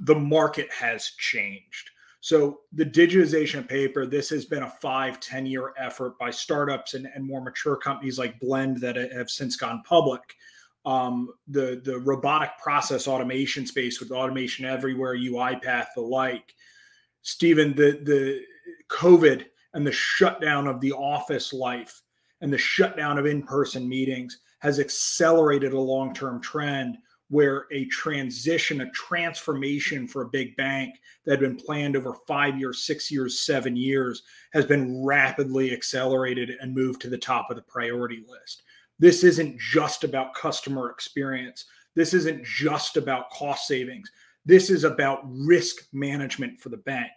The 0.00 0.14
market 0.14 0.70
has 0.72 1.12
changed. 1.18 1.90
So 2.20 2.60
the 2.72 2.84
digitization 2.84 3.68
paper, 3.68 4.04
this 4.04 4.28
has 4.30 4.44
been 4.44 4.64
a 4.64 4.70
five, 4.82 5.20
10 5.20 5.46
year 5.46 5.72
effort 5.78 6.18
by 6.18 6.30
startups 6.30 6.94
and, 6.94 7.06
and 7.14 7.24
more 7.24 7.40
mature 7.40 7.76
companies 7.76 8.18
like 8.18 8.40
Blend 8.40 8.80
that 8.80 8.96
have 8.96 9.30
since 9.30 9.56
gone 9.56 9.82
public. 9.84 10.20
Um, 10.84 11.28
the, 11.46 11.80
the 11.84 11.98
robotic 11.98 12.50
process 12.62 13.06
automation 13.06 13.66
space 13.66 14.00
with 14.00 14.10
automation 14.10 14.64
everywhere, 14.64 15.16
UiPath, 15.16 15.86
the 15.94 16.00
like. 16.00 16.54
Stephen, 17.22 17.74
the, 17.74 18.00
the 18.04 18.40
COVID 18.90 19.44
and 19.74 19.86
the 19.86 19.92
shutdown 19.92 20.66
of 20.66 20.80
the 20.80 20.92
office 20.92 21.52
life 21.52 22.02
and 22.40 22.52
the 22.52 22.58
shutdown 22.58 23.18
of 23.18 23.26
in-person 23.26 23.88
meetings 23.88 24.40
has 24.60 24.80
accelerated 24.80 25.72
a 25.72 25.80
long-term 25.80 26.40
trend 26.40 26.98
where 27.30 27.66
a 27.70 27.84
transition, 27.86 28.80
a 28.80 28.90
transformation 28.90 30.08
for 30.08 30.22
a 30.22 30.28
big 30.28 30.56
bank 30.56 30.94
that 31.24 31.32
had 31.32 31.40
been 31.40 31.56
planned 31.56 31.96
over 31.96 32.14
five 32.26 32.58
years, 32.58 32.84
six 32.84 33.10
years, 33.10 33.40
seven 33.40 33.76
years 33.76 34.22
has 34.52 34.64
been 34.64 35.04
rapidly 35.04 35.72
accelerated 35.72 36.50
and 36.60 36.74
moved 36.74 37.00
to 37.02 37.10
the 37.10 37.18
top 37.18 37.50
of 37.50 37.56
the 37.56 37.62
priority 37.62 38.24
list. 38.26 38.62
This 38.98 39.24
isn't 39.24 39.58
just 39.58 40.04
about 40.04 40.34
customer 40.34 40.90
experience. 40.90 41.66
This 41.94 42.14
isn't 42.14 42.44
just 42.44 42.96
about 42.96 43.30
cost 43.30 43.66
savings. 43.66 44.10
This 44.46 44.70
is 44.70 44.84
about 44.84 45.20
risk 45.24 45.86
management 45.92 46.58
for 46.58 46.70
the 46.70 46.78
bank. 46.78 47.12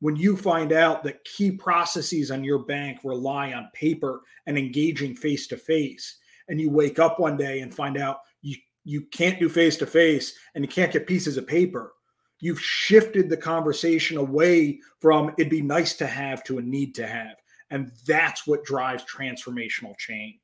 When 0.00 0.16
you 0.16 0.36
find 0.36 0.72
out 0.72 1.04
that 1.04 1.24
key 1.24 1.52
processes 1.52 2.30
on 2.30 2.42
your 2.42 2.58
bank 2.58 2.98
rely 3.04 3.52
on 3.52 3.70
paper 3.72 4.22
and 4.46 4.58
engaging 4.58 5.14
face 5.14 5.46
to 5.46 5.56
face, 5.56 6.18
and 6.48 6.60
you 6.60 6.68
wake 6.68 6.98
up 6.98 7.18
one 7.18 7.36
day 7.36 7.60
and 7.60 7.74
find 7.74 7.96
out 7.96 8.18
you 8.84 9.02
can't 9.02 9.40
do 9.40 9.48
face 9.48 9.76
to 9.78 9.86
face 9.86 10.34
and 10.54 10.62
you 10.62 10.68
can't 10.68 10.92
get 10.92 11.06
pieces 11.06 11.36
of 11.36 11.46
paper. 11.46 11.94
You've 12.40 12.60
shifted 12.60 13.30
the 13.30 13.36
conversation 13.36 14.18
away 14.18 14.80
from 15.00 15.32
it'd 15.38 15.50
be 15.50 15.62
nice 15.62 15.94
to 15.94 16.06
have 16.06 16.44
to 16.44 16.58
a 16.58 16.62
need 16.62 16.94
to 16.96 17.06
have. 17.06 17.36
And 17.70 17.92
that's 18.06 18.46
what 18.46 18.64
drives 18.64 19.04
transformational 19.04 19.96
change. 19.96 20.40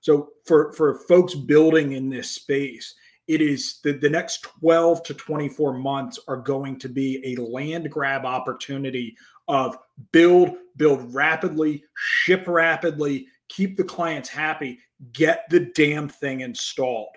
So 0.00 0.30
for, 0.46 0.72
for 0.72 1.00
folks 1.06 1.34
building 1.34 1.92
in 1.92 2.08
this 2.08 2.30
space, 2.30 2.94
it 3.28 3.40
is 3.40 3.80
the, 3.84 3.92
the 3.92 4.10
next 4.10 4.42
12 4.42 5.02
to 5.04 5.14
24 5.14 5.74
months 5.74 6.18
are 6.26 6.38
going 6.38 6.78
to 6.80 6.88
be 6.88 7.22
a 7.24 7.40
land 7.40 7.90
grab 7.90 8.24
opportunity 8.24 9.16
of 9.46 9.76
build, 10.10 10.56
build 10.76 11.14
rapidly, 11.14 11.84
ship 11.94 12.44
rapidly, 12.48 13.26
keep 13.48 13.76
the 13.76 13.84
clients 13.84 14.28
happy, 14.28 14.78
get 15.12 15.44
the 15.50 15.70
damn 15.74 16.08
thing 16.08 16.40
installed 16.40 17.14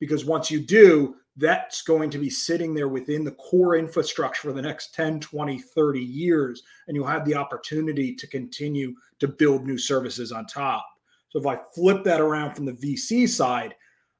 because 0.00 0.24
once 0.24 0.50
you 0.50 0.60
do, 0.60 1.16
that's 1.36 1.82
going 1.82 2.08
to 2.10 2.18
be 2.18 2.30
sitting 2.30 2.74
there 2.74 2.88
within 2.88 3.24
the 3.24 3.32
core 3.32 3.76
infrastructure 3.76 4.48
for 4.48 4.52
the 4.52 4.62
next 4.62 4.94
10, 4.94 5.20
20, 5.20 5.58
30 5.58 6.00
years. 6.00 6.62
And 6.88 6.96
you'll 6.96 7.06
have 7.06 7.26
the 7.26 7.34
opportunity 7.34 8.14
to 8.14 8.26
continue 8.26 8.94
to 9.20 9.28
build 9.28 9.66
new 9.66 9.78
services 9.78 10.32
on 10.32 10.46
top. 10.46 10.86
So 11.28 11.38
if 11.38 11.46
I 11.46 11.58
flip 11.74 12.04
that 12.04 12.20
around 12.20 12.54
from 12.54 12.64
the 12.64 12.72
VC 12.72 13.28
side, 13.28 13.74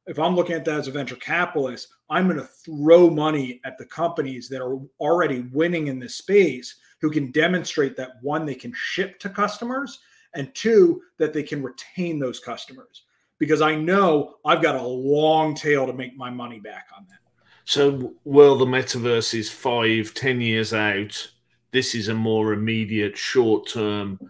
if 0.07 0.19
I'm 0.19 0.37
looking 0.37 0.55
at 0.57 0.65
that 0.67 0.79
as 0.79 0.89
a 0.89 0.93
venture 0.93 1.17
capitalist, 1.17 1.89
I'm 2.11 2.27
going 2.27 2.39
to 2.39 2.49
throw 2.65 3.11
money 3.11 3.61
at 3.65 3.79
the 3.79 3.87
companies 3.87 4.49
that 4.51 4.63
are 4.63 4.79
already 5.01 5.41
winning 5.53 5.89
in 5.89 5.99
this 5.99 6.17
space 6.17 6.77
who 7.01 7.11
can 7.11 7.33
demonstrate 7.33 7.97
that 7.97 8.13
one, 8.23 8.47
they 8.47 8.55
can 8.55 8.73
ship 8.75 9.19
to 9.21 9.29
customers, 9.29 9.99
and 10.35 10.55
two, 10.55 11.01
that 11.19 11.33
they 11.33 11.43
can 11.43 11.63
retain 11.63 12.19
those 12.19 12.41
customers 12.41 13.06
because 13.39 13.61
I 13.61 13.75
know 13.75 14.37
I've 14.45 14.63
got 14.63 14.77
a 14.77 14.87
long 14.87 15.55
tail 15.55 15.87
to 15.87 15.93
make 15.93 16.17
my 16.17 16.31
money 16.31 16.61
back 16.61 16.89
on 16.97 17.07
that. 17.09 17.19
So, 17.65 18.15
while 18.23 18.57
the 18.57 18.65
metaverse 18.65 19.35
is 19.39 19.51
five, 19.51 20.15
ten 20.15 20.41
years 20.41 20.73
out, 20.73 21.31
this 21.73 21.95
is 21.95 22.09
a 22.09 22.15
more 22.15 22.53
immediate, 22.53 23.17
short 23.17 23.69
term, 23.69 24.21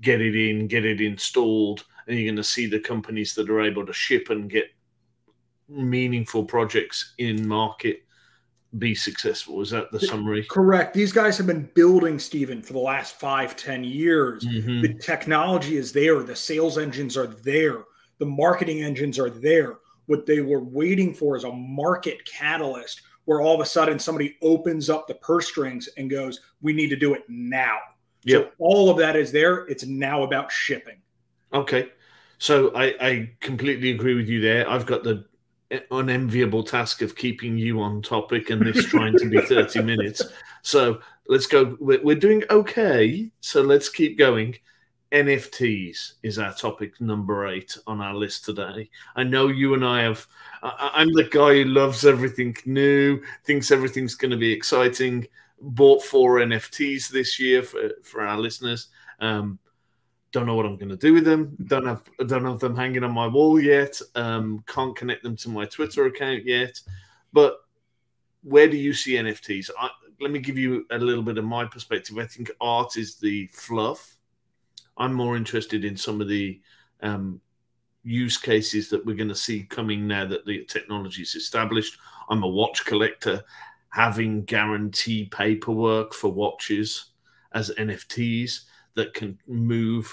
get 0.00 0.20
it 0.20 0.34
in, 0.34 0.66
get 0.66 0.84
it 0.84 1.00
installed, 1.00 1.84
and 2.06 2.18
you're 2.18 2.26
going 2.26 2.36
to 2.36 2.44
see 2.44 2.66
the 2.66 2.80
companies 2.80 3.34
that 3.34 3.48
are 3.48 3.62
able 3.62 3.86
to 3.86 3.92
ship 3.92 4.30
and 4.30 4.50
get 4.50 4.66
meaningful 5.68 6.44
projects 6.44 7.14
in 7.18 7.46
market 7.46 8.02
be 8.78 8.94
successful. 8.94 9.60
Is 9.60 9.70
that 9.70 9.92
the 9.92 10.00
summary? 10.00 10.44
Correct. 10.44 10.94
These 10.94 11.12
guys 11.12 11.36
have 11.36 11.46
been 11.46 11.68
building, 11.74 12.18
Stephen, 12.18 12.62
for 12.62 12.72
the 12.72 12.78
last 12.78 13.20
five, 13.20 13.54
ten 13.54 13.84
years. 13.84 14.44
Mm-hmm. 14.44 14.80
The 14.80 14.94
technology 14.94 15.76
is 15.76 15.92
there, 15.92 16.22
the 16.22 16.34
sales 16.34 16.78
engines 16.78 17.16
are 17.16 17.26
there 17.26 17.84
the 18.22 18.26
marketing 18.26 18.84
engines 18.84 19.18
are 19.18 19.30
there. 19.30 19.78
What 20.06 20.26
they 20.26 20.42
were 20.42 20.62
waiting 20.62 21.12
for 21.12 21.36
is 21.36 21.42
a 21.42 21.50
market 21.50 22.24
catalyst 22.24 23.02
where 23.24 23.40
all 23.40 23.52
of 23.52 23.60
a 23.60 23.66
sudden 23.66 23.98
somebody 23.98 24.36
opens 24.42 24.88
up 24.88 25.08
the 25.08 25.14
purse 25.14 25.48
strings 25.48 25.88
and 25.96 26.08
goes, 26.08 26.38
"We 26.60 26.72
need 26.72 26.90
to 26.90 26.96
do 26.96 27.14
it 27.14 27.24
now." 27.28 27.78
Yep. 28.22 28.42
So 28.44 28.50
all 28.60 28.90
of 28.90 28.96
that 28.98 29.16
is 29.16 29.32
there. 29.32 29.66
It's 29.66 29.84
now 29.84 30.22
about 30.22 30.52
shipping. 30.52 30.98
Okay. 31.52 31.88
So 32.38 32.72
I, 32.76 32.94
I 33.00 33.30
completely 33.40 33.90
agree 33.90 34.14
with 34.14 34.28
you 34.28 34.40
there. 34.40 34.70
I've 34.70 34.86
got 34.86 35.02
the 35.02 35.24
unenviable 35.90 36.62
task 36.62 37.02
of 37.02 37.16
keeping 37.16 37.58
you 37.58 37.80
on 37.80 38.02
topic 38.02 38.50
and 38.50 38.62
this 38.64 38.84
trying 38.86 39.18
to 39.18 39.28
be 39.28 39.40
30 39.48 39.82
minutes. 39.82 40.22
So 40.62 41.00
let's 41.26 41.48
go. 41.48 41.76
We're, 41.80 42.04
we're 42.04 42.14
doing 42.14 42.44
okay. 42.50 43.32
So 43.40 43.62
let's 43.62 43.88
keep 43.88 44.16
going. 44.16 44.54
NFTs 45.12 46.14
is 46.22 46.38
our 46.38 46.54
topic 46.54 46.98
number 47.00 47.46
eight 47.46 47.76
on 47.86 48.00
our 48.00 48.14
list 48.14 48.46
today. 48.46 48.88
I 49.14 49.24
know 49.24 49.48
you 49.48 49.74
and 49.74 49.84
I 49.84 50.02
have. 50.02 50.26
I'm 50.62 51.12
the 51.12 51.24
guy 51.24 51.54
who 51.54 51.64
loves 51.64 52.06
everything 52.06 52.56
new, 52.64 53.20
thinks 53.44 53.70
everything's 53.70 54.14
going 54.14 54.30
to 54.30 54.38
be 54.38 54.50
exciting. 54.50 55.26
Bought 55.60 56.02
four 56.02 56.38
NFTs 56.38 57.10
this 57.10 57.38
year 57.38 57.62
for, 57.62 57.90
for 58.02 58.22
our 58.22 58.38
listeners, 58.38 58.88
Um, 59.20 59.58
don't 60.32 60.46
know 60.46 60.54
what 60.54 60.64
I'm 60.64 60.78
going 60.78 60.88
to 60.88 60.96
do 60.96 61.12
with 61.12 61.24
them. 61.24 61.56
Don't 61.66 61.84
have 61.84 62.02
don't 62.26 62.46
have 62.46 62.58
them 62.58 62.74
hanging 62.74 63.04
on 63.04 63.12
my 63.12 63.26
wall 63.26 63.60
yet. 63.60 64.00
Um, 64.14 64.64
can't 64.66 64.96
connect 64.96 65.22
them 65.22 65.36
to 65.36 65.50
my 65.50 65.66
Twitter 65.66 66.06
account 66.06 66.46
yet. 66.46 66.80
But 67.34 67.58
where 68.42 68.66
do 68.66 68.78
you 68.78 68.94
see 68.94 69.12
NFTs? 69.12 69.68
I, 69.78 69.90
let 70.20 70.30
me 70.30 70.38
give 70.38 70.56
you 70.56 70.86
a 70.90 70.98
little 70.98 71.22
bit 71.22 71.36
of 71.36 71.44
my 71.44 71.66
perspective. 71.66 72.16
I 72.16 72.24
think 72.24 72.50
art 72.62 72.96
is 72.96 73.16
the 73.16 73.46
fluff. 73.48 74.16
I'm 74.96 75.14
more 75.14 75.36
interested 75.36 75.84
in 75.84 75.96
some 75.96 76.20
of 76.20 76.28
the 76.28 76.60
um, 77.02 77.40
use 78.04 78.36
cases 78.36 78.88
that 78.90 79.04
we're 79.04 79.16
going 79.16 79.28
to 79.28 79.34
see 79.34 79.64
coming 79.64 80.06
now 80.06 80.26
that 80.26 80.44
the 80.44 80.64
technology 80.64 81.22
is 81.22 81.34
established. 81.34 81.98
I'm 82.28 82.42
a 82.42 82.48
watch 82.48 82.84
collector. 82.84 83.42
Having 83.90 84.44
guarantee 84.44 85.26
paperwork 85.26 86.14
for 86.14 86.32
watches 86.32 87.10
as 87.52 87.70
NFTs 87.78 88.62
that 88.94 89.14
can 89.14 89.38
move 89.46 90.10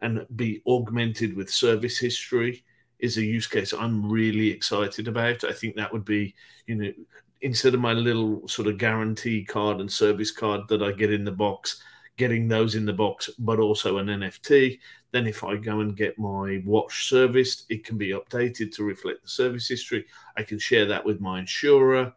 and 0.00 0.26
be 0.36 0.62
augmented 0.66 1.34
with 1.34 1.50
service 1.50 1.98
history 1.98 2.62
is 2.98 3.16
a 3.16 3.22
use 3.22 3.46
case 3.46 3.72
I'm 3.72 4.10
really 4.10 4.50
excited 4.50 5.08
about. 5.08 5.44
I 5.44 5.52
think 5.52 5.76
that 5.76 5.92
would 5.92 6.04
be, 6.04 6.34
you 6.66 6.74
know, 6.74 6.92
instead 7.40 7.74
of 7.74 7.80
my 7.80 7.92
little 7.92 8.46
sort 8.48 8.68
of 8.68 8.78
guarantee 8.78 9.44
card 9.44 9.80
and 9.80 9.90
service 9.90 10.30
card 10.30 10.62
that 10.68 10.82
I 10.82 10.92
get 10.92 11.12
in 11.12 11.24
the 11.24 11.32
box, 11.32 11.82
getting 12.16 12.46
those 12.46 12.74
in 12.74 12.86
the 12.86 12.92
box, 12.92 13.30
but 13.38 13.58
also 13.58 13.98
an 13.98 14.06
NFT. 14.06 14.78
Then, 15.10 15.26
if 15.26 15.44
I 15.44 15.56
go 15.56 15.80
and 15.80 15.96
get 15.96 16.18
my 16.18 16.62
watch 16.64 17.08
serviced, 17.08 17.66
it 17.68 17.84
can 17.84 17.98
be 17.98 18.10
updated 18.10 18.74
to 18.74 18.84
reflect 18.84 19.22
the 19.22 19.28
service 19.28 19.68
history. 19.68 20.06
I 20.36 20.42
can 20.42 20.58
share 20.58 20.86
that 20.86 21.04
with 21.04 21.20
my 21.20 21.40
insurer. 21.40 22.12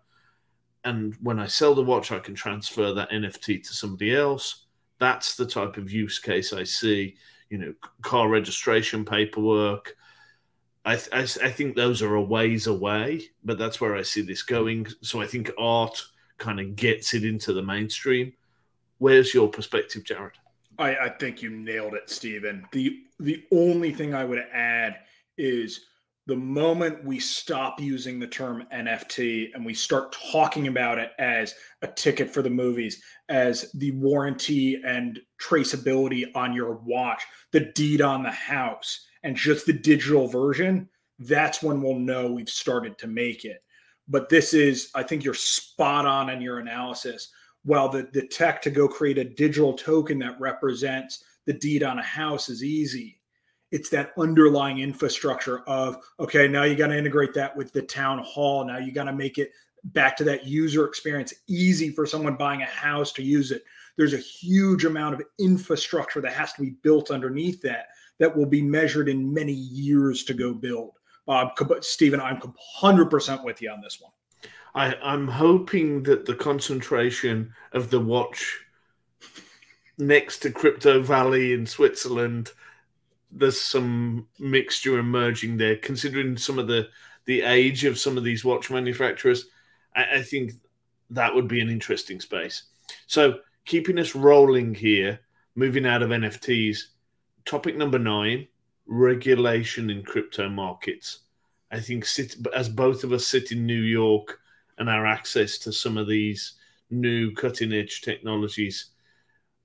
And 0.84 1.16
when 1.22 1.40
I 1.40 1.48
sell 1.48 1.76
the 1.76 1.84
watch, 1.84 2.12
I 2.12 2.20
can 2.20 2.36
transfer 2.36 2.94
that 2.94 3.12
NFT 3.12 3.64
to 3.64 3.74
somebody 3.74 4.16
else. 4.16 4.66
That's 5.00 5.36
the 5.36 5.46
type 5.46 5.78
of 5.78 5.92
use 5.92 6.20
case 6.20 6.54
I 6.54 6.64
see. 6.64 7.16
You 7.50 7.58
know, 7.58 7.74
car 8.02 8.30
registration 8.30 9.06
paperwork. 9.06 9.96
I, 10.86 10.96
th- 10.96 11.10
I, 11.12 11.48
I 11.48 11.52
think 11.52 11.76
those 11.76 12.02
are 12.02 12.16
a 12.16 12.22
ways 12.22 12.68
away, 12.68 13.24
but 13.44 13.58
that's 13.58 13.82
where 13.82 13.96
I 13.96 14.02
see 14.02 14.22
this 14.22 14.44
going. 14.44 14.88
So 15.02 15.22
I 15.22 15.28
think 15.28 15.52
art 15.58 16.02
kind 16.38 16.60
of 16.60 16.76
gets 16.76 17.14
it 17.14 17.26
into 17.26 17.52
the 17.52 17.62
mainstream 17.62 18.32
Where's 19.00 19.34
your 19.34 19.48
perspective, 19.48 20.04
Jared? 20.04 20.34
I, 20.80 20.96
I 20.96 21.10
think 21.10 21.42
you 21.42 21.50
nailed 21.50 21.94
it, 21.94 22.10
Stephen. 22.10 22.66
The 22.72 23.00
the 23.20 23.44
only 23.52 23.92
thing 23.92 24.14
I 24.14 24.24
would 24.24 24.44
add 24.54 24.98
is 25.38 25.86
the 26.28 26.36
moment 26.36 27.06
we 27.06 27.20
stop 27.20 27.80
using 27.80 28.20
the 28.20 28.28
term 28.28 28.64
NFT 28.74 29.56
and 29.56 29.66
we 29.66 29.74
start 29.74 30.16
talking 30.32 30.68
about 30.68 31.00
it 31.00 31.12
as 31.18 31.56
a 31.82 31.88
ticket 31.88 32.30
for 32.30 32.42
the 32.42 32.50
movies, 32.50 33.02
as 33.30 33.72
the 33.72 33.92
warranty 33.92 34.82
and 34.86 35.20
traceability 35.42 36.26
on 36.36 36.54
your 36.54 36.76
watch, 36.86 37.24
the 37.54 37.72
deed 37.74 38.02
on 38.02 38.24
the 38.24 38.32
house, 38.32 39.08
and 39.24 39.38
just 39.38 39.66
the 39.66 39.74
digital 39.74 40.28
version, 40.28 40.90
that's 41.20 41.64
when 41.64 41.82
we'll 41.82 41.98
know 41.98 42.32
we've 42.32 42.50
started 42.50 42.98
to 42.98 43.08
make 43.08 43.46
it. 43.46 43.64
But 44.10 44.28
this 44.28 44.54
is, 44.54 44.90
I 44.94 45.04
think 45.04 45.24
you're 45.24 45.34
spot 45.34 46.06
on 46.06 46.30
in 46.30 46.42
your 46.42 46.60
analysis 46.60 47.30
well 47.68 47.90
the, 47.90 48.10
the 48.14 48.26
tech 48.26 48.62
to 48.64 48.72
go 48.72 48.88
create 48.88 49.20
a 49.20 49.24
digital 49.24 49.74
token 49.74 50.18
that 50.20 50.40
represents 50.40 51.24
the 51.46 51.54
deed 51.54 51.84
on 51.84 52.00
a 52.00 52.04
house 52.04 52.50
is 52.50 52.64
easy. 52.64 53.20
It's 53.72 53.90
that 53.90 54.14
underlying 54.18 54.80
infrastructure 54.80 55.60
of 55.68 55.98
okay 56.20 56.48
now 56.48 56.64
you 56.64 56.76
got 56.76 56.88
to 56.88 56.98
integrate 56.98 57.34
that 57.36 57.56
with 57.56 57.74
the 57.74 57.82
town 57.82 58.20
hall. 58.20 58.66
Now 58.66 58.78
you 58.78 58.92
got 58.92 59.04
to 59.04 59.14
make 59.14 59.38
it 59.38 59.52
back 59.84 60.18
to 60.18 60.24
that 60.24 60.48
user 60.48 60.86
experience 60.86 61.34
easy 61.48 61.92
for 61.92 62.06
someone 62.06 62.36
buying 62.36 62.62
a 62.62 62.66
house 62.66 63.12
to 63.14 63.24
use 63.24 63.52
it. 63.52 63.64
There's 63.98 64.14
a 64.14 64.18
huge 64.18 64.86
amount 64.86 65.16
of 65.16 65.24
infrastructure 65.40 66.22
that 66.22 66.34
has 66.34 66.54
to 66.54 66.62
be 66.62 66.72
built 66.82 67.12
underneath 67.12 67.62
that 67.62 67.88
that 68.20 68.36
will 68.36 68.46
be 68.46 68.62
measured 68.62 69.10
in 69.10 69.34
many 69.34 69.54
years 69.54 70.24
to 70.24 70.34
go 70.34 70.54
build. 70.54 70.92
Uh, 71.28 71.50
stephen 71.82 72.22
i'm 72.22 72.40
100% 72.82 73.44
with 73.44 73.62
you 73.62 73.70
on 73.70 73.82
this 73.82 74.00
one 74.00 74.14
I, 74.78 74.94
I'm 75.02 75.28
hoping 75.28 76.04
that 76.04 76.28
the 76.28 76.36
concentration 76.36 77.52
of 77.72 77.90
the 77.90 78.00
watch 78.00 78.60
next 79.98 80.38
to 80.40 80.52
Crypto 80.52 81.02
Valley 81.02 81.54
in 81.54 81.66
Switzerland, 81.66 82.52
there's 83.32 83.60
some 83.60 84.28
mixture 84.38 85.00
emerging 85.00 85.58
there. 85.58 85.78
Considering 85.78 86.38
some 86.38 86.60
of 86.60 86.68
the 86.68 86.90
the 87.26 87.42
age 87.42 87.86
of 87.86 87.98
some 87.98 88.20
of 88.20 88.24
these 88.24 88.46
watch 88.46 88.70
manufacturers, 88.70 89.48
I, 89.96 90.18
I 90.18 90.22
think 90.22 90.52
that 91.10 91.34
would 91.34 91.48
be 91.48 91.60
an 91.60 91.70
interesting 91.70 92.22
space. 92.22 92.62
So 93.08 93.40
keeping 93.66 93.98
us 93.98 94.14
rolling 94.14 94.76
here, 94.76 95.22
moving 95.56 95.88
out 95.88 96.04
of 96.04 96.12
NFTs. 96.12 96.78
Topic 97.46 97.76
number 97.76 97.98
nine: 97.98 98.48
regulation 98.86 99.90
in 99.90 100.04
crypto 100.04 100.48
markets. 100.50 101.22
I 101.72 101.80
think 101.80 102.06
sit, 102.06 102.36
as 102.54 102.70
both 102.70 103.04
of 103.04 103.12
us 103.12 103.26
sit 103.26 103.52
in 103.52 103.66
New 103.66 103.82
York 103.82 104.40
and 104.78 104.90
our 104.90 105.06
access 105.06 105.58
to 105.60 105.74
some 105.74 105.98
of 105.98 106.08
these 106.08 106.54
new 106.90 107.34
cutting 107.34 107.74
edge 107.74 108.02
technologies, 108.02 108.92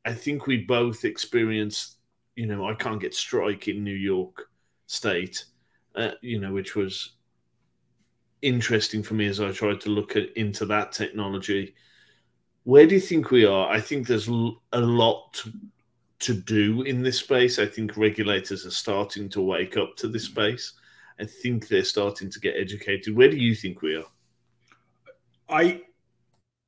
I 0.04 0.14
think 0.14 0.46
we 0.46 0.58
both 0.58 1.04
experienced, 1.04 1.96
you 2.34 2.46
know, 2.46 2.68
I 2.68 2.74
can't 2.74 3.00
get 3.00 3.14
strike 3.14 3.68
in 3.68 3.84
New 3.84 3.94
York 3.94 4.48
State, 4.86 5.44
uh, 5.94 6.12
you 6.22 6.40
know, 6.40 6.52
which 6.52 6.74
was 6.74 7.12
interesting 8.40 9.02
for 9.02 9.14
me 9.14 9.26
as 9.26 9.40
I 9.40 9.52
tried 9.52 9.80
to 9.82 9.90
look 9.90 10.16
at, 10.16 10.32
into 10.36 10.66
that 10.66 10.92
technology. 10.92 11.74
Where 12.64 12.86
do 12.86 12.94
you 12.94 13.00
think 13.00 13.30
we 13.30 13.44
are? 13.44 13.68
I 13.68 13.80
think 13.80 14.06
there's 14.06 14.28
a 14.28 14.80
lot 14.80 15.32
to, 15.34 15.52
to 16.20 16.34
do 16.34 16.82
in 16.82 17.02
this 17.02 17.18
space. 17.18 17.58
I 17.58 17.66
think 17.66 17.96
regulators 17.96 18.66
are 18.66 18.70
starting 18.70 19.28
to 19.30 19.40
wake 19.40 19.76
up 19.76 19.96
to 19.96 20.08
this 20.08 20.24
space. 20.24 20.72
I 21.20 21.24
think 21.24 21.68
they're 21.68 21.84
starting 21.84 22.30
to 22.30 22.40
get 22.40 22.56
educated. 22.56 23.14
Where 23.14 23.30
do 23.30 23.36
you 23.36 23.54
think 23.54 23.82
we 23.82 23.96
are? 23.96 24.06
I 25.52 25.82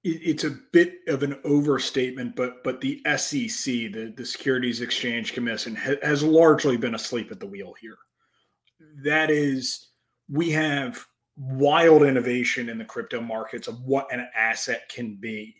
it's 0.04 0.44
a 0.44 0.58
bit 0.72 0.98
of 1.08 1.22
an 1.22 1.38
overstatement, 1.44 2.36
but 2.36 2.62
but 2.62 2.80
the 2.80 3.00
SEC, 3.16 3.64
the, 3.64 4.12
the 4.14 4.26
Securities 4.26 4.82
Exchange 4.82 5.32
Commission, 5.32 5.74
ha, 5.74 5.94
has 6.02 6.22
largely 6.22 6.76
been 6.76 6.94
asleep 6.94 7.32
at 7.32 7.40
the 7.40 7.46
wheel 7.46 7.74
here. 7.80 7.96
That 9.02 9.30
is, 9.30 9.88
we 10.28 10.50
have 10.50 11.04
wild 11.36 12.02
innovation 12.02 12.68
in 12.68 12.76
the 12.76 12.84
crypto 12.84 13.20
markets 13.20 13.66
of 13.66 13.80
what 13.82 14.12
an 14.12 14.28
asset 14.36 14.88
can 14.90 15.16
be. 15.16 15.56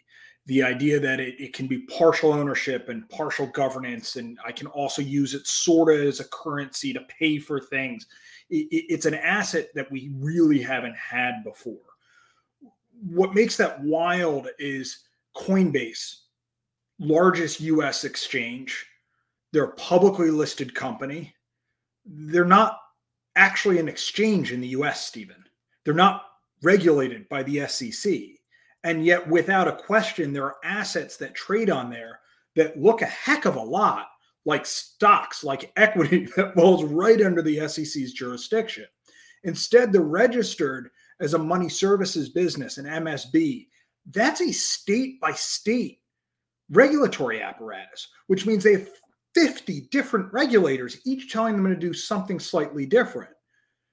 The 0.46 0.62
idea 0.62 1.00
that 1.00 1.20
it, 1.20 1.40
it 1.40 1.54
can 1.54 1.66
be 1.66 1.86
partial 1.86 2.30
ownership 2.30 2.90
and 2.90 3.08
partial 3.08 3.46
governance, 3.46 4.16
and 4.16 4.38
I 4.44 4.52
can 4.52 4.66
also 4.66 5.00
use 5.00 5.32
it 5.32 5.46
sort 5.46 5.92
of 5.92 6.00
as 6.00 6.20
a 6.20 6.28
currency 6.28 6.92
to 6.92 7.00
pay 7.18 7.38
for 7.38 7.60
things. 7.60 8.06
It, 8.50 8.66
it's 8.70 9.06
an 9.06 9.14
asset 9.14 9.68
that 9.74 9.90
we 9.90 10.10
really 10.16 10.60
haven't 10.60 10.96
had 10.98 11.42
before 11.44 11.93
what 13.08 13.34
makes 13.34 13.56
that 13.56 13.82
wild 13.82 14.48
is 14.58 15.00
Coinbase, 15.36 16.16
largest 16.98 17.60
US 17.60 18.04
exchange. 18.04 18.86
They're 19.52 19.64
a 19.64 19.74
publicly 19.74 20.30
listed 20.30 20.74
company. 20.74 21.34
They're 22.04 22.44
not 22.44 22.80
actually 23.36 23.78
an 23.78 23.88
exchange 23.88 24.52
in 24.52 24.60
the 24.60 24.68
US, 24.68 25.06
Stephen. 25.06 25.44
They're 25.84 25.94
not 25.94 26.24
regulated 26.62 27.28
by 27.28 27.42
the 27.42 27.66
SEC. 27.66 28.12
And 28.84 29.04
yet, 29.04 29.26
without 29.28 29.68
a 29.68 29.76
question, 29.76 30.32
there 30.32 30.44
are 30.44 30.56
assets 30.62 31.16
that 31.16 31.34
trade 31.34 31.70
on 31.70 31.90
there 31.90 32.20
that 32.54 32.78
look 32.78 33.02
a 33.02 33.06
heck 33.06 33.44
of 33.44 33.56
a 33.56 33.62
lot 33.62 34.06
like 34.46 34.66
stocks, 34.66 35.42
like 35.42 35.72
equity 35.76 36.26
that 36.36 36.54
falls 36.54 36.84
right 36.84 37.20
under 37.22 37.42
the 37.42 37.66
SEC's 37.68 38.12
jurisdiction. 38.12 38.84
Instead, 39.44 39.92
they're 39.92 40.02
registered 40.02 40.90
as 41.20 41.34
a 41.34 41.38
money 41.38 41.68
services 41.68 42.28
business, 42.28 42.78
an 42.78 42.86
MSB, 42.86 43.66
that's 44.10 44.40
a 44.40 44.52
state 44.52 45.20
by 45.20 45.32
state 45.32 46.00
regulatory 46.70 47.42
apparatus, 47.42 48.08
which 48.26 48.46
means 48.46 48.64
they 48.64 48.72
have 48.72 48.88
50 49.34 49.88
different 49.90 50.32
regulators, 50.32 51.00
each 51.04 51.32
telling 51.32 51.56
them 51.56 51.72
to 51.72 51.78
do 51.78 51.92
something 51.92 52.38
slightly 52.38 52.86
different. 52.86 53.30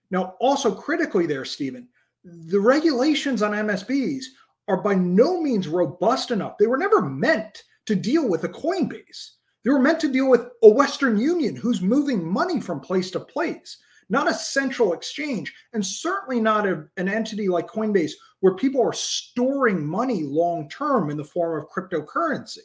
Now, 0.09 0.35
also 0.39 0.73
critically, 0.73 1.25
there, 1.25 1.45
Stephen, 1.45 1.87
the 2.23 2.59
regulations 2.59 3.41
on 3.41 3.51
MSBs 3.51 4.25
are 4.67 4.81
by 4.81 4.93
no 4.93 5.41
means 5.41 5.67
robust 5.67 6.31
enough. 6.31 6.57
They 6.57 6.67
were 6.67 6.77
never 6.77 7.01
meant 7.01 7.63
to 7.87 7.95
deal 7.95 8.29
with 8.29 8.43
a 8.43 8.49
Coinbase. 8.49 9.31
They 9.63 9.71
were 9.71 9.79
meant 9.79 9.99
to 10.01 10.11
deal 10.11 10.29
with 10.29 10.47
a 10.63 10.69
Western 10.69 11.17
Union 11.17 11.55
who's 11.55 11.81
moving 11.81 12.25
money 12.25 12.59
from 12.59 12.79
place 12.79 13.11
to 13.11 13.19
place 13.19 13.77
not 14.11 14.29
a 14.29 14.33
central 14.33 14.91
exchange, 14.91 15.53
and 15.71 15.83
certainly 15.83 16.41
not 16.41 16.67
a, 16.67 16.83
an 16.97 17.07
entity 17.07 17.47
like 17.47 17.67
Coinbase 17.67 18.11
where 18.41 18.55
people 18.55 18.85
are 18.85 18.93
storing 18.93 19.83
money 19.85 20.23
long 20.23 20.67
term 20.69 21.09
in 21.09 21.15
the 21.15 21.23
form 21.23 21.59
of 21.59 21.69
cryptocurrency. 21.69 22.59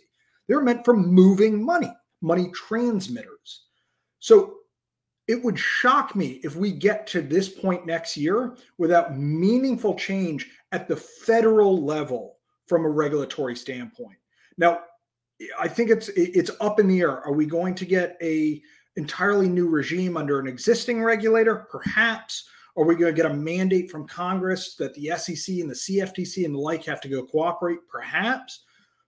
They're 0.49 0.61
meant 0.61 0.85
for 0.85 0.97
moving 0.97 1.65
money, 1.65 1.93
money 2.21 2.51
transmitters. 2.53 3.67
So 4.19 4.57
it 5.29 5.43
would 5.43 5.59
shock 5.59 6.17
me 6.17 6.41
if 6.43 6.57
we 6.57 6.73
get 6.73 7.07
to 7.09 7.23
this 7.23 7.49
point 7.49 7.87
next 7.87 8.17
year 8.17 8.57
without 8.79 9.17
meaningful 9.17 9.95
change 9.95 10.51
at 10.73 10.89
the 10.89 10.97
federal 10.97 11.85
level 11.85 12.39
from 12.67 12.85
a 12.85 12.91
regulatory 12.91 13.55
standpoint. 13.55 14.19
Now, 14.59 14.81
I 15.59 15.69
think 15.69 15.91
it's 15.91 16.09
it's 16.09 16.51
up 16.61 16.81
in 16.81 16.89
the 16.89 17.01
air. 17.01 17.21
Are 17.21 17.33
we 17.33 17.47
going 17.47 17.75
to 17.77 17.85
get 17.85 18.17
a 18.21 18.63
entirely 18.97 19.49
new 19.49 19.69
regime 19.69 20.17
under 20.17 20.39
an 20.39 20.49
existing 20.49 21.03
regulator? 21.03 21.67
Perhaps. 21.71 22.49
Are 22.77 22.85
we 22.85 22.95
going 22.95 23.15
to 23.15 23.23
get 23.23 23.31
a 23.31 23.35
mandate 23.35 23.91
from 23.91 24.07
Congress 24.07 24.75
that 24.77 24.93
the 24.95 25.13
SEC 25.17 25.57
and 25.57 25.71
the 25.71 25.75
CFTC 25.75 26.45
and 26.45 26.55
the 26.55 26.59
like 26.59 26.85
have 26.85 27.01
to 27.03 27.09
go 27.09 27.25
cooperate? 27.25 27.79
Perhaps. 27.89 28.65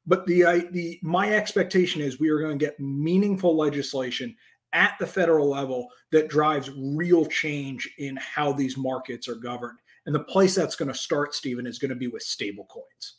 But 0.06 0.26
the 0.26 0.44
uh, 0.44 0.60
the 0.70 0.98
my 1.02 1.34
expectation 1.34 2.00
is 2.00 2.18
we 2.18 2.30
are 2.30 2.40
going 2.40 2.58
to 2.58 2.64
get 2.64 2.80
meaningful 2.80 3.54
legislation 3.56 4.34
at 4.72 4.94
the 4.98 5.06
federal 5.06 5.48
level 5.48 5.88
that 6.12 6.28
drives 6.28 6.70
real 6.76 7.26
change 7.26 7.90
in 7.98 8.16
how 8.16 8.52
these 8.52 8.76
markets 8.76 9.28
are 9.28 9.34
governed. 9.34 9.78
And 10.06 10.14
the 10.14 10.20
place 10.20 10.54
that's 10.54 10.76
going 10.76 10.90
to 10.90 10.98
start, 10.98 11.34
Stephen, 11.34 11.66
is 11.66 11.78
going 11.78 11.90
to 11.90 11.94
be 11.94 12.08
with 12.08 12.24
stablecoins. 12.24 13.16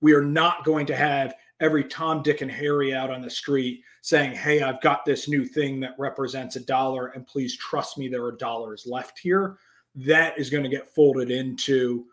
We 0.00 0.12
are 0.12 0.22
not 0.22 0.64
going 0.64 0.86
to 0.86 0.96
have 0.96 1.34
every 1.60 1.84
Tom, 1.84 2.22
Dick, 2.22 2.40
and 2.40 2.50
Harry 2.50 2.94
out 2.94 3.10
on 3.10 3.22
the 3.22 3.30
street 3.30 3.82
saying, 4.02 4.32
Hey, 4.32 4.62
I've 4.62 4.80
got 4.80 5.04
this 5.04 5.28
new 5.28 5.44
thing 5.44 5.80
that 5.80 5.94
represents 5.98 6.56
a 6.56 6.60
dollar, 6.60 7.08
and 7.08 7.26
please 7.26 7.56
trust 7.56 7.98
me, 7.98 8.08
there 8.08 8.24
are 8.24 8.32
dollars 8.32 8.86
left 8.86 9.18
here. 9.18 9.58
That 9.94 10.38
is 10.38 10.50
going 10.50 10.64
to 10.64 10.70
get 10.70 10.92
folded 10.94 11.30
into 11.30 12.06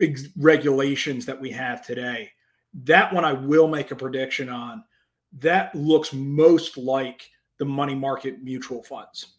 ex- 0.00 0.28
regulations 0.36 1.26
that 1.26 1.40
we 1.40 1.50
have 1.50 1.84
today. 1.84 2.30
That 2.84 3.12
one 3.12 3.24
I 3.24 3.32
will 3.32 3.68
make 3.68 3.90
a 3.90 3.96
prediction 3.96 4.48
on. 4.48 4.84
That 5.38 5.74
looks 5.74 6.12
most 6.12 6.76
like 6.76 7.28
the 7.58 7.64
money 7.64 7.94
market 7.94 8.42
mutual 8.42 8.82
funds. 8.82 9.34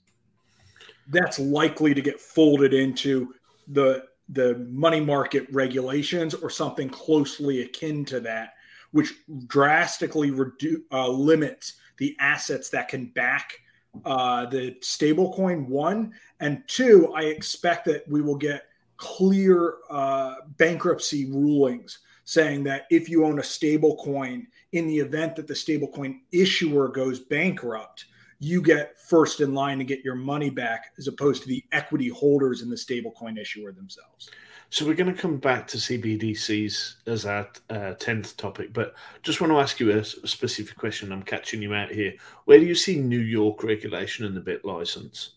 That's 1.07 1.39
likely 1.39 1.93
to 1.93 2.01
get 2.01 2.19
folded 2.19 2.73
into 2.73 3.33
the 3.67 4.05
the 4.29 4.55
money 4.69 4.99
market 4.99 5.45
regulations 5.51 6.33
or 6.33 6.49
something 6.49 6.89
closely 6.89 7.61
akin 7.61 8.03
to 8.05 8.19
that 8.19 8.54
which 8.95 9.13
drastically 9.45 10.31
redu- 10.31 10.83
uh, 10.89 11.09
limits 11.09 11.73
the 11.97 12.15
assets 12.21 12.69
that 12.69 12.87
can 12.87 13.07
back 13.07 13.59
uh, 14.05 14.45
the 14.45 14.77
stablecoin. 14.79 15.67
One 15.67 16.13
and 16.39 16.63
two, 16.67 17.11
I 17.13 17.23
expect 17.23 17.83
that 17.87 18.07
we 18.07 18.21
will 18.21 18.37
get 18.37 18.67
clear 18.95 19.75
uh, 19.89 20.35
bankruptcy 20.55 21.25
rulings 21.29 21.99
saying 22.23 22.63
that 22.63 22.85
if 22.89 23.09
you 23.09 23.25
own 23.25 23.39
a 23.39 23.41
stablecoin, 23.41 24.47
in 24.71 24.87
the 24.87 24.97
event 24.97 25.35
that 25.35 25.47
the 25.47 25.53
stablecoin 25.53 26.21
issuer 26.31 26.87
goes 26.87 27.19
bankrupt, 27.19 28.05
you 28.39 28.61
get 28.61 28.97
first 28.97 29.41
in 29.41 29.53
line 29.53 29.77
to 29.77 29.83
get 29.83 30.05
your 30.05 30.15
money 30.15 30.49
back 30.49 30.93
as 30.97 31.09
opposed 31.09 31.41
to 31.41 31.49
the 31.49 31.65
equity 31.73 32.07
holders 32.07 32.61
in 32.61 32.69
the 32.69 32.77
stablecoin 32.77 33.37
issuer 33.37 33.73
themselves. 33.73 34.29
So 34.75 34.85
we're 34.85 34.95
going 34.95 35.15
to 35.15 35.21
come 35.21 35.37
back 35.37 35.67
to 35.67 35.77
CBDCs 35.77 36.95
as 37.07 37.25
our 37.25 37.47
uh, 37.69 37.93
tenth 37.93 38.35
topic, 38.35 38.73
but 38.73 38.93
just 39.23 39.39
want 39.39 39.53
to 39.53 39.59
ask 39.59 39.79
you 39.79 39.93
a, 39.93 39.99
a, 39.99 40.27
specific 40.27 40.75
question. 40.75 41.13
I'm 41.13 41.23
catching 41.23 41.61
you 41.61 41.73
out 41.73 41.89
here. 41.89 42.11
Where 42.43 42.59
do 42.59 42.65
you 42.65 42.75
see 42.75 42.99
New 42.99 43.21
York 43.21 43.63
regulation 43.63 44.25
and 44.25 44.35
the 44.35 44.41
BitLicense? 44.41 45.29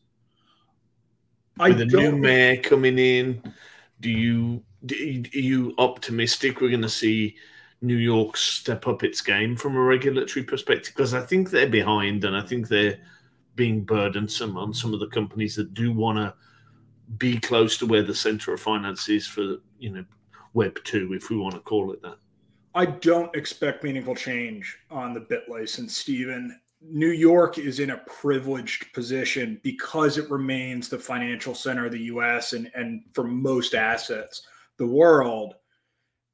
I 1.61 1.69
With 1.69 1.79
the 1.79 1.85
new 1.85 2.17
mayor 2.17 2.61
coming 2.61 2.99
in, 2.99 3.41
do 4.01 4.11
you 4.11 4.65
are 4.91 5.39
you 5.39 5.73
optimistic 5.79 6.61
we're 6.61 6.71
going 6.71 6.83
to 6.83 6.89
see 6.89 7.37
New 7.81 7.95
York 7.95 8.37
step 8.37 8.89
up 8.89 9.05
its 9.05 9.21
game 9.21 9.55
from 9.55 9.77
a 9.77 9.81
regulatory 9.81 10.43
perspective? 10.43 10.93
Because 10.97 11.15
I 11.15 11.21
think 11.21 11.51
they're 11.51 11.69
behind, 11.69 12.25
and 12.25 12.37
I 12.37 12.43
think 12.43 12.67
they're 12.67 12.99
being 13.55 13.85
burdensome 13.85 14.57
on 14.57 14.75
some 14.75 14.93
of 14.93 14.99
the 14.99 15.07
companies 15.07 15.55
that 15.55 15.75
do 15.75 15.93
want 15.93 16.19
to 16.19 16.35
be 17.17 17.39
close 17.39 17.79
to 17.79 17.87
where 17.87 18.03
the 18.03 18.15
center 18.15 18.53
of 18.53 18.61
finance 18.61 19.09
is 19.09 19.27
for 19.27 19.57
you 19.79 19.91
know 19.91 20.05
Web 20.55 20.79
two, 20.85 21.13
if 21.13 21.31
we 21.31 21.37
want 21.37 21.55
to 21.55 21.61
call 21.61 21.93
it 21.93 22.03
that. 22.03 22.17
I 22.75 22.87
don't 22.87 23.35
expect 23.35 23.85
meaningful 23.85 24.15
change 24.15 24.79
on 24.91 25.15
the 25.15 25.21
BitLicense, 25.21 25.91
Stephen. 25.91 26.59
New 26.81 27.11
York 27.11 27.59
is 27.59 27.81
in 27.81 27.91
a 27.91 27.99
privileged 28.07 28.93
position 28.93 29.61
because 29.63 30.17
it 30.17 30.31
remains 30.31 30.89
the 30.89 30.99
financial 30.99 31.55
center 31.55 31.87
of 31.87 31.93
the 31.93 32.03
US 32.03 32.53
and, 32.53 32.71
and 32.75 33.03
for 33.15 33.25
most 33.25 33.75
assets, 33.75 34.47
the 34.77 34.87
world 34.87 35.55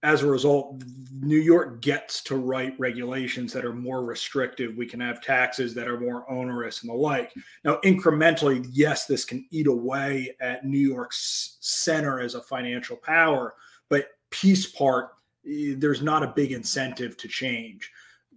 as 0.04 0.22
a 0.22 0.30
result, 0.30 0.84
New 1.20 1.38
York 1.38 1.80
gets 1.80 2.22
to 2.24 2.36
write 2.36 2.78
regulations 2.78 3.52
that 3.54 3.64
are 3.64 3.72
more 3.72 4.04
restrictive. 4.04 4.76
We 4.76 4.86
can 4.86 5.00
have 5.00 5.22
taxes 5.22 5.74
that 5.74 5.88
are 5.88 5.98
more 5.98 6.30
onerous 6.30 6.82
and 6.82 6.90
the 6.90 6.94
like. 6.94 7.32
Now, 7.64 7.78
incrementally, 7.84 8.68
yes, 8.70 9.06
this 9.06 9.24
can 9.24 9.46
eat 9.50 9.66
away 9.66 10.36
at 10.40 10.66
New 10.66 10.78
York's 10.78 11.56
center 11.60 12.20
as 12.20 12.34
a 12.34 12.42
financial 12.42 12.96
power, 12.96 13.54
but 13.88 14.08
piece 14.30 14.66
part, 14.66 15.10
eh, 15.48 15.74
there's 15.78 16.02
not 16.02 16.22
a 16.22 16.32
big 16.36 16.52
incentive 16.52 17.16
to 17.16 17.26
change. 17.26 17.90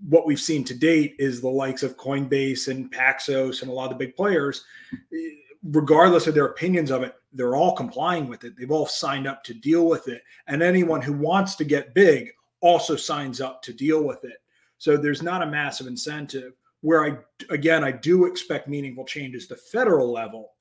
What 0.07 0.25
we've 0.25 0.39
seen 0.39 0.63
to 0.65 0.73
date 0.73 1.15
is 1.19 1.41
the 1.41 1.49
likes 1.49 1.83
of 1.83 1.97
Coinbase 1.97 2.69
and 2.69 2.89
Paxos 2.89 3.61
and 3.61 3.69
a 3.69 3.73
lot 3.73 3.91
of 3.91 3.97
the 3.97 4.05
big 4.05 4.15
players 4.15 4.63
eh, 4.93 5.31
regardless 5.63 6.27
of 6.27 6.33
their 6.33 6.45
opinions 6.45 6.91
of 6.91 7.03
it, 7.03 7.15
they're 7.33 7.55
all 7.55 7.75
complying 7.75 8.27
with 8.27 8.43
it. 8.43 8.53
They've 8.57 8.71
all 8.71 8.85
signed 8.85 9.27
up 9.27 9.43
to 9.45 9.53
deal 9.53 9.87
with 9.87 10.07
it. 10.07 10.21
And 10.47 10.61
anyone 10.61 11.01
who 11.01 11.13
wants 11.13 11.55
to 11.55 11.63
get 11.63 11.93
big 11.93 12.31
also 12.61 12.95
signs 12.95 13.41
up 13.41 13.61
to 13.63 13.73
deal 13.73 14.03
with 14.03 14.23
it. 14.23 14.37
So 14.77 14.97
there's 14.97 15.21
not 15.21 15.43
a 15.43 15.47
massive 15.47 15.87
incentive. 15.87 16.53
Where 16.81 17.03
I, 17.03 17.17
again, 17.49 17.83
I 17.83 17.91
do 17.91 18.25
expect 18.25 18.67
meaningful 18.67 19.05
changes 19.05 19.47
the 19.47 19.55
federal 19.55 20.11
level. 20.11 20.51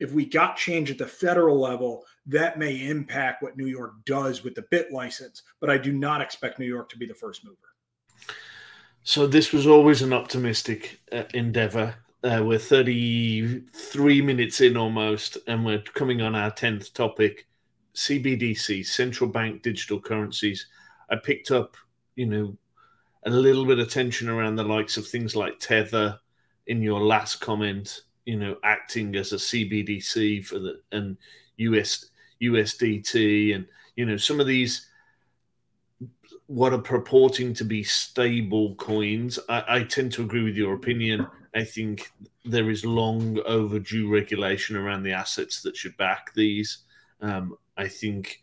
If 0.00 0.12
we 0.12 0.26
got 0.26 0.56
change 0.56 0.90
at 0.90 0.98
the 0.98 1.06
federal 1.06 1.58
level, 1.58 2.04
that 2.26 2.58
may 2.58 2.88
impact 2.88 3.42
what 3.42 3.56
New 3.56 3.66
York 3.66 3.94
does 4.04 4.44
with 4.44 4.54
the 4.54 4.62
BitLicense. 4.62 5.42
But 5.60 5.70
I 5.70 5.78
do 5.78 5.92
not 5.92 6.20
expect 6.20 6.58
New 6.58 6.66
York 6.66 6.88
to 6.90 6.98
be 6.98 7.06
the 7.06 7.14
first 7.14 7.44
mover. 7.44 7.56
So 9.02 9.26
this 9.26 9.52
was 9.52 9.66
always 9.66 10.02
an 10.02 10.12
optimistic 10.12 11.00
uh, 11.10 11.24
endeavor. 11.34 11.94
Uh, 12.24 12.40
we're 12.44 12.58
33 12.58 14.22
minutes 14.22 14.60
in 14.60 14.76
almost, 14.76 15.38
and 15.48 15.64
we're 15.64 15.82
coming 15.94 16.22
on 16.22 16.36
our 16.36 16.52
10th 16.52 16.92
topic 16.92 17.48
CBDC, 17.96 18.86
central 18.86 19.28
bank 19.28 19.62
digital 19.62 20.00
currencies. 20.00 20.68
I 21.10 21.16
picked 21.16 21.50
up, 21.50 21.76
you 22.14 22.26
know, 22.26 22.56
a 23.24 23.30
little 23.30 23.64
bit 23.64 23.80
of 23.80 23.90
tension 23.90 24.28
around 24.28 24.54
the 24.54 24.62
likes 24.62 24.96
of 24.96 25.06
things 25.06 25.34
like 25.34 25.58
Tether 25.58 26.18
in 26.68 26.80
your 26.80 27.00
last 27.00 27.40
comment, 27.40 28.02
you 28.24 28.38
know, 28.38 28.56
acting 28.62 29.16
as 29.16 29.32
a 29.32 29.36
CBDC 29.36 30.44
for 30.46 30.60
the 30.60 30.80
and 30.92 31.16
US 31.56 32.06
USDT 32.40 33.54
and 33.54 33.66
you 33.94 34.04
know 34.04 34.16
some 34.16 34.40
of 34.40 34.46
these 34.46 34.88
what 36.46 36.72
are 36.72 36.78
purporting 36.78 37.54
to 37.54 37.64
be 37.64 37.82
stable 37.82 38.74
coins. 38.74 39.38
I, 39.48 39.64
I 39.68 39.82
tend 39.84 40.12
to 40.12 40.22
agree 40.22 40.42
with 40.42 40.56
your 40.56 40.74
opinion. 40.74 41.26
I 41.54 41.64
think 41.64 42.10
there 42.44 42.70
is 42.70 42.84
long 42.84 43.38
overdue 43.44 44.10
regulation 44.10 44.76
around 44.76 45.02
the 45.02 45.12
assets 45.12 45.62
that 45.62 45.76
should 45.76 45.96
back 45.96 46.32
these. 46.34 46.78
Um, 47.20 47.56
I 47.76 47.88
think 47.88 48.40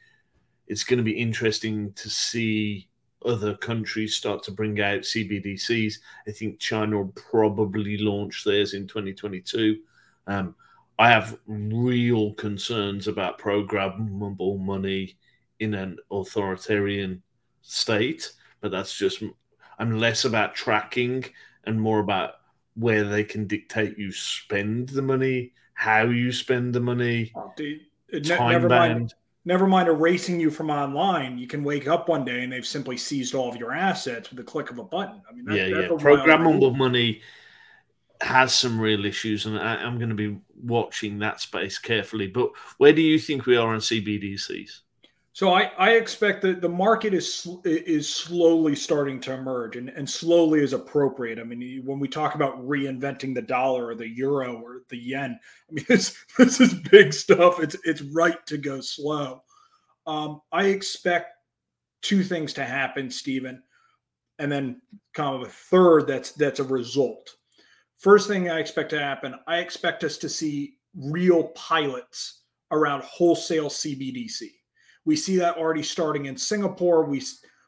it's 0.68 0.84
going 0.84 0.98
to 0.98 1.04
be 1.04 1.18
interesting 1.18 1.92
to 1.94 2.10
see 2.10 2.88
other 3.26 3.56
countries 3.56 4.16
start 4.16 4.44
to 4.44 4.52
bring 4.52 4.80
out 4.80 5.02
CBDCs. 5.02 5.96
I 6.28 6.32
think 6.32 6.60
China 6.60 6.98
will 6.98 7.14
probably 7.32 7.98
launch 7.98 8.44
theirs 8.44 8.74
in 8.74 8.88
2022. 8.88 9.80
Um, 10.28 10.56
I 11.00 11.10
have 11.10 11.40
real 11.48 12.34
concerns 12.34 13.08
about 13.08 13.40
programmable 13.40 14.60
money 14.60 15.18
in 15.60 15.74
an 15.74 15.98
authoritarian 16.12 17.22
state, 17.62 18.32
but 18.62 18.72
that's 18.72 18.98
just 18.98 19.24
I'm 19.80 19.98
less 19.98 20.26
about 20.26 20.56
tracking 20.56 21.26
and 21.66 21.80
more 21.80 22.00
about 22.00 22.36
where 22.80 23.04
they 23.04 23.24
can 23.24 23.46
dictate 23.46 23.98
you 23.98 24.12
spend 24.12 24.90
the 24.90 25.02
money, 25.02 25.54
how 25.74 26.04
you 26.04 26.32
spend 26.32 26.74
the 26.74 26.80
money, 26.80 27.34
dude, 27.56 27.82
time 28.26 28.52
never 28.52 28.70
band. 28.70 28.94
Mind, 28.94 29.14
never 29.46 29.68
mind 29.68 29.88
erasing 29.90 30.40
you 30.40 30.50
from 30.50 30.70
online. 30.70 31.38
You 31.38 31.48
can 31.48 31.64
wake 31.64 31.88
up 31.88 32.10
one 32.10 32.26
day 32.26 32.44
and 32.44 32.52
they've 32.52 32.66
simply 32.66 32.98
seized 32.98 33.36
all 33.36 33.50
of 33.50 33.58
your 33.58 33.74
assets 33.74 34.30
with 34.30 34.38
the 34.38 34.44
click 34.44 34.72
of 34.72 34.80
a 34.80 34.84
button. 34.84 35.22
I 35.30 35.34
mean, 35.34 35.46
that, 35.46 35.56
yeah, 35.56 35.66
yeah. 35.66 35.88
Programmable 35.88 36.76
money 36.76 37.22
has 38.22 38.54
some 38.54 38.80
real 38.80 39.06
issues, 39.06 39.46
and 39.46 39.58
I, 39.58 39.76
I'm 39.76 39.98
going 39.98 40.10
to 40.10 40.16
be 40.16 40.38
watching 40.62 41.20
that 41.20 41.40
space 41.40 41.78
carefully. 41.78 42.28
But 42.28 42.52
where 42.78 42.94
do 42.94 43.02
you 43.02 43.18
think 43.18 43.46
we 43.46 43.58
are 43.58 43.74
on 43.74 43.80
CBDCs? 43.80 44.82
So 45.40 45.54
I, 45.54 45.72
I 45.78 45.92
expect 45.92 46.42
that 46.42 46.60
the 46.60 46.68
market 46.68 47.14
is 47.14 47.48
is 47.64 48.14
slowly 48.14 48.76
starting 48.76 49.22
to 49.22 49.32
emerge, 49.32 49.78
and, 49.78 49.88
and 49.88 50.10
slowly 50.10 50.60
is 50.60 50.74
appropriate. 50.74 51.40
I 51.40 51.44
mean, 51.44 51.82
when 51.86 51.98
we 51.98 52.10
talk 52.10 52.36
about 52.36 52.60
reinventing 52.68 53.34
the 53.34 53.42
dollar 53.42 53.88
or 53.88 53.96
the 53.96 54.10
euro 54.10 54.56
or 54.62 54.82
the 54.90 54.98
yen, 54.98 55.40
I 55.70 55.74
mean 55.74 55.86
this 55.88 56.14
this 56.38 56.60
is 56.60 56.74
big 56.74 57.14
stuff. 57.14 57.62
It's 57.62 57.78
it's 57.86 58.02
right 58.02 58.46
to 58.48 58.58
go 58.58 58.82
slow. 58.82 59.42
Um, 60.06 60.42
I 60.52 60.66
expect 60.66 61.38
two 62.02 62.22
things 62.22 62.52
to 62.56 62.66
happen, 62.66 63.10
Stephen, 63.10 63.64
and 64.40 64.52
then 64.52 64.82
kind 65.14 65.34
of 65.34 65.48
a 65.48 65.52
third 65.52 66.06
that's 66.06 66.34
that's 66.34 66.60
a 66.60 66.66
result. 66.66 67.34
First 67.98 68.28
thing 68.28 68.50
I 68.50 68.60
expect 68.60 68.90
to 68.90 69.00
happen, 69.00 69.36
I 69.48 69.60
expect 69.60 70.04
us 70.04 70.18
to 70.18 70.28
see 70.28 70.80
real 70.98 71.48
pilots 71.56 72.42
around 72.72 73.04
wholesale 73.06 73.70
CBDC 73.70 74.50
we 75.06 75.16
see 75.16 75.38
that 75.38 75.58
already 75.58 75.84
starting 75.84 76.26
in 76.26 76.38
Singapore. 76.38 77.04
We 77.06 77.24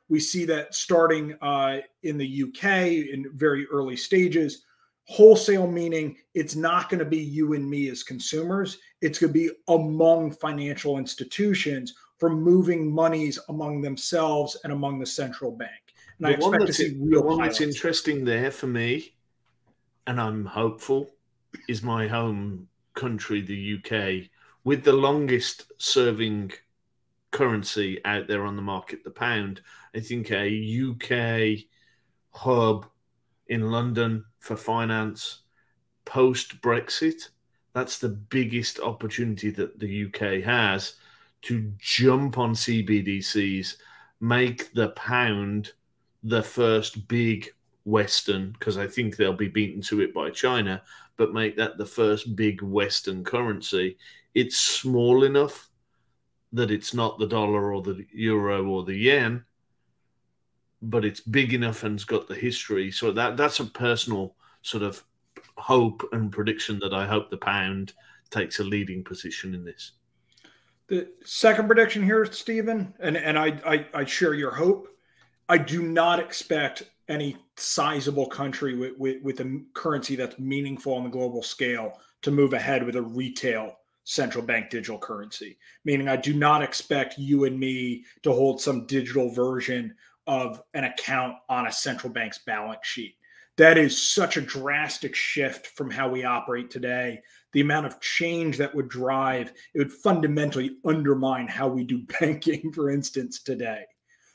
We 0.09 0.19
see 0.19 0.45
that 0.45 0.75
starting 0.75 1.35
uh, 1.41 1.79
in 2.03 2.17
the 2.17 2.43
UK 2.43 2.65
in 3.13 3.25
very 3.33 3.65
early 3.67 3.95
stages. 3.95 4.65
Wholesale 5.05 5.67
meaning 5.67 6.17
it's 6.33 6.55
not 6.55 6.89
going 6.89 6.99
to 6.99 7.05
be 7.05 7.17
you 7.17 7.53
and 7.53 7.69
me 7.69 7.89
as 7.89 8.03
consumers. 8.03 8.77
It's 9.01 9.19
going 9.19 9.33
to 9.33 9.39
be 9.39 9.49
among 9.67 10.31
financial 10.31 10.97
institutions 10.97 11.93
for 12.17 12.29
moving 12.29 12.93
monies 12.93 13.39
among 13.49 13.81
themselves 13.81 14.55
and 14.63 14.71
among 14.71 14.99
the 14.99 15.05
central 15.05 15.51
bank. 15.51 15.81
And 16.19 16.27
the 16.27 16.29
I 16.29 16.33
expect 16.33 16.67
to 16.67 16.73
see 16.73 16.97
real. 16.99 17.21
The 17.21 17.27
one 17.27 17.41
that's 17.41 17.61
interesting 17.61 18.23
there 18.23 18.51
for 18.51 18.67
me, 18.67 19.15
and 20.05 20.21
I'm 20.21 20.45
hopeful, 20.45 21.09
is 21.67 21.81
my 21.81 22.07
home 22.07 22.67
country, 22.93 23.41
the 23.41 23.77
UK, 23.77 24.29
with 24.63 24.83
the 24.83 24.93
longest 24.93 25.71
serving 25.77 26.51
currency 27.31 28.03
out 28.05 28.27
there 28.27 28.45
on 28.45 28.55
the 28.55 28.61
market, 28.61 29.03
the 29.03 29.11
pound. 29.11 29.61
I 29.95 29.99
think 29.99 30.31
a 30.31 30.89
UK 30.91 31.65
hub 32.31 32.85
in 33.47 33.71
London 33.71 34.25
for 34.39 34.55
finance 34.55 35.41
post 36.05 36.61
Brexit. 36.61 37.29
That's 37.73 37.99
the 37.99 38.09
biggest 38.09 38.79
opportunity 38.79 39.49
that 39.51 39.79
the 39.79 40.05
UK 40.05 40.43
has 40.43 40.95
to 41.43 41.71
jump 41.79 42.37
on 42.37 42.53
CBDCs, 42.53 43.75
make 44.19 44.73
the 44.73 44.89
pound 44.89 45.71
the 46.23 46.43
first 46.43 47.07
big 47.07 47.49
Western, 47.85 48.51
because 48.51 48.77
I 48.77 48.87
think 48.87 49.15
they'll 49.15 49.33
be 49.33 49.47
beaten 49.47 49.81
to 49.83 50.01
it 50.01 50.13
by 50.13 50.29
China, 50.29 50.83
but 51.17 51.33
make 51.33 51.57
that 51.57 51.77
the 51.77 51.85
first 51.85 52.35
big 52.35 52.61
Western 52.61 53.23
currency. 53.23 53.97
It's 54.35 54.57
small 54.57 55.23
enough 55.23 55.70
that 56.53 56.71
it's 56.71 56.93
not 56.93 57.17
the 57.17 57.27
dollar 57.27 57.73
or 57.73 57.81
the 57.81 58.05
euro 58.11 58.65
or 58.65 58.83
the 58.83 58.95
yen, 58.95 59.45
but 60.81 61.05
it's 61.05 61.21
big 61.21 61.53
enough 61.53 61.83
and's 61.83 62.03
got 62.03 62.27
the 62.27 62.35
history. 62.35 62.91
So 62.91 63.11
that 63.11 63.37
that's 63.37 63.59
a 63.59 63.65
personal 63.65 64.35
sort 64.61 64.83
of 64.83 65.03
hope 65.57 66.07
and 66.11 66.31
prediction 66.31 66.79
that 66.79 66.93
I 66.93 67.05
hope 67.05 67.29
the 67.29 67.37
pound 67.37 67.93
takes 68.29 68.59
a 68.59 68.63
leading 68.63 69.03
position 69.03 69.53
in 69.53 69.63
this. 69.63 69.91
The 70.87 71.07
second 71.23 71.67
prediction 71.67 72.03
here, 72.03 72.25
Stephen, 72.25 72.93
and, 72.99 73.15
and 73.15 73.37
I, 73.39 73.59
I, 73.65 73.85
I 73.93 74.05
share 74.05 74.33
your 74.33 74.51
hope. 74.51 74.89
I 75.47 75.57
do 75.57 75.83
not 75.83 76.19
expect 76.19 76.83
any 77.07 77.37
sizable 77.55 78.27
country 78.27 78.75
with, 78.75 78.97
with, 78.97 79.21
with 79.21 79.39
a 79.39 79.61
currency 79.73 80.15
that's 80.15 80.39
meaningful 80.39 80.93
on 80.93 81.03
the 81.03 81.09
global 81.09 81.43
scale 81.43 81.99
to 82.23 82.31
move 82.31 82.53
ahead 82.53 82.83
with 82.83 82.95
a 82.95 83.01
retail 83.01 83.77
central 84.03 84.43
bank 84.43 84.69
digital 84.69 84.97
currency. 84.97 85.57
Meaning, 85.85 86.07
I 86.07 86.15
do 86.15 86.33
not 86.33 86.63
expect 86.63 87.17
you 87.17 87.45
and 87.45 87.59
me 87.59 88.05
to 88.23 88.31
hold 88.31 88.61
some 88.61 88.85
digital 88.85 89.29
version 89.29 89.95
of 90.27 90.61
an 90.73 90.83
account 90.83 91.35
on 91.49 91.67
a 91.67 91.71
central 91.71 92.11
bank's 92.11 92.39
balance 92.39 92.85
sheet. 92.85 93.15
That 93.57 93.77
is 93.77 94.01
such 94.01 94.37
a 94.37 94.41
drastic 94.41 95.15
shift 95.15 95.67
from 95.67 95.91
how 95.91 96.09
we 96.09 96.23
operate 96.23 96.69
today 96.69 97.21
the 97.53 97.61
amount 97.61 97.85
of 97.85 97.99
change 97.99 98.57
that 98.57 98.73
would 98.73 98.89
drive 98.89 99.51
it 99.73 99.79
would 99.79 99.91
fundamentally 99.91 100.77
undermine 100.85 101.47
how 101.47 101.67
we 101.67 101.83
do 101.83 102.03
banking 102.19 102.71
for 102.73 102.89
instance 102.89 103.41
today 103.41 103.83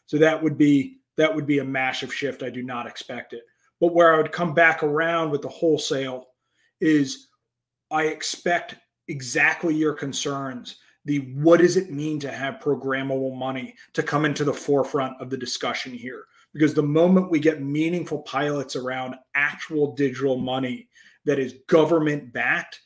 so 0.07 0.19
that 0.19 0.43
would 0.43 0.59
be 0.59 0.99
that 1.17 1.35
would 1.35 1.47
be 1.47 1.59
a 1.59 1.65
massive 1.65 2.13
shift 2.13 2.43
i 2.43 2.51
do 2.51 2.63
not 2.63 2.87
expect 2.87 3.33
it 3.33 3.43
but 3.81 3.95
where 3.95 4.15
i 4.15 4.17
would 4.19 4.33
come 4.33 4.55
back 4.55 4.83
around 4.83 5.31
with 5.31 5.43
the 5.43 5.49
wholesale 5.49 6.27
is 6.81 7.29
i 7.91 8.05
expect 8.05 8.77
exactly 9.09 9.75
your 9.75 9.93
concerns 9.93 10.77
the 11.05 11.19
what 11.37 11.61
does 11.61 11.77
it 11.77 11.93
mean 11.93 12.19
to 12.19 12.31
have 12.31 12.61
programmable 12.61 13.37
money 13.37 13.75
to 13.93 14.03
come 14.03 14.25
into 14.25 14.45
the 14.45 14.53
forefront 14.53 15.21
of 15.21 15.31
the 15.31 15.37
discussion 15.37 15.93
here 15.93 16.25
because 16.53 16.75
the 16.75 16.83
moment 16.83 17.31
we 17.31 17.39
get 17.39 17.63
meaningful 17.63 18.23
pilots 18.23 18.77
around 18.77 19.15
actual 19.35 19.95
digital 19.95 20.39
money 20.39 20.89
that 21.25 21.39
is 21.39 21.55
government 21.69 22.33
backed 22.33 22.81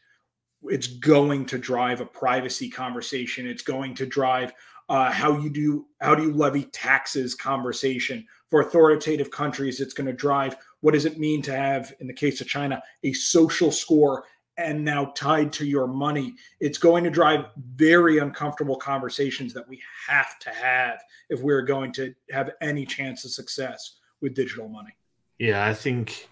it's 0.65 0.87
going 0.87 1.47
to 1.47 1.59
drive 1.59 2.01
a 2.01 2.07
privacy 2.07 2.69
conversation. 2.69 3.47
It's 3.47 3.63
going 3.63 3.95
to 3.97 4.07
drive 4.07 4.53
uh, 4.89 5.11
how 5.11 5.39
you 5.39 5.51
do 5.51 5.87
how 6.01 6.15
do 6.15 6.25
you 6.25 6.33
levy 6.35 6.65
taxes 6.65 7.35
conversation 7.35 8.27
for 8.49 8.61
authoritative 8.61 9.31
countries. 9.31 9.81
It's 9.81 9.95
going 9.95 10.09
to 10.09 10.13
drive 10.13 10.57
what 10.81 10.95
does 10.95 11.05
it 11.05 11.19
mean 11.19 11.43
to 11.43 11.57
have, 11.57 11.93
in 12.01 12.07
the 12.07 12.13
case 12.13 12.41
of 12.41 12.49
China, 12.49 12.83
a 13.05 13.13
social 13.13 13.71
score 13.71 14.25
and 14.61 14.85
now 14.85 15.13
tied 15.17 15.53
to 15.55 15.67
your 15.67 15.87
money. 15.87 16.35
It's 16.61 16.79
going 16.79 17.05
to 17.05 17.11
drive 17.11 17.47
very 17.75 18.19
uncomfortable 18.19 18.77
conversations 18.77 19.53
that 19.55 19.69
we 19.69 19.81
have 20.09 20.39
to 20.41 20.51
have 20.51 21.01
if 21.29 21.41
we're 21.41 21.63
going 21.63 21.93
to 21.95 22.15
have 22.31 22.51
any 22.61 22.87
chance 22.87 23.25
of 23.25 23.31
success 23.31 23.97
with 24.21 24.35
digital 24.35 24.69
money. 24.69 24.95
Yeah, 25.39 25.67
I 25.67 25.75
think 25.75 26.29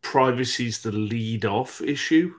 privacy 0.00 0.66
is 0.66 0.82
the 0.82 0.92
lead 0.92 1.44
off 1.44 1.80
issue 1.80 2.34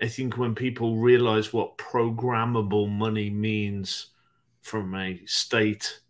I 0.00 0.06
think 0.06 0.38
when 0.38 0.54
people 0.54 0.96
realize 0.96 1.52
what 1.52 1.78
programmable 1.78 2.88
money 2.88 3.30
means 3.30 4.08
from 4.62 4.94
a 4.94 5.20
state 5.26 6.00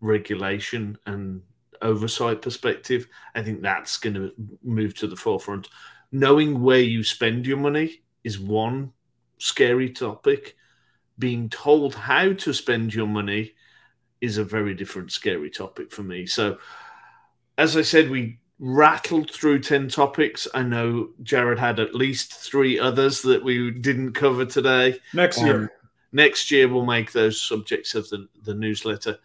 regulation 0.00 0.98
and 1.06 1.42
oversight 1.80 2.42
perspective, 2.42 3.08
I 3.34 3.42
think 3.42 3.62
that's 3.62 3.96
going 3.96 4.14
to 4.14 4.32
move 4.62 4.94
to 4.96 5.06
the 5.06 5.16
forefront. 5.16 5.68
Knowing 6.12 6.62
where 6.62 6.80
you 6.80 7.04
spend 7.04 7.46
your 7.46 7.56
money 7.56 8.02
is 8.24 8.38
one 8.38 8.92
scary 9.38 9.90
topic. 9.90 10.56
Being 11.18 11.48
told 11.48 11.94
how 11.94 12.32
to 12.32 12.52
spend 12.52 12.94
your 12.94 13.06
money 13.06 13.54
is 14.20 14.38
a 14.38 14.44
very 14.44 14.74
different 14.74 15.12
scary 15.12 15.50
topic 15.50 15.92
for 15.92 16.02
me. 16.02 16.26
So, 16.26 16.58
as 17.56 17.76
I 17.76 17.82
said, 17.82 18.10
we 18.10 18.38
rattled 18.58 19.30
through 19.30 19.60
10 19.60 19.88
topics. 19.88 20.46
I 20.54 20.62
know 20.62 21.08
Jared 21.22 21.58
had 21.58 21.80
at 21.80 21.94
least 21.94 22.34
three 22.34 22.78
others 22.78 23.22
that 23.22 23.42
we 23.42 23.70
didn't 23.70 24.12
cover 24.12 24.44
today. 24.44 24.98
Next 25.14 25.40
year. 25.40 25.62
Um, 25.62 25.70
next 26.12 26.50
year, 26.50 26.68
we'll 26.68 26.84
make 26.84 27.12
those 27.12 27.40
subjects 27.40 27.94
of 27.94 28.08
the, 28.10 28.28
the 28.42 28.54
newsletter. 28.54 29.18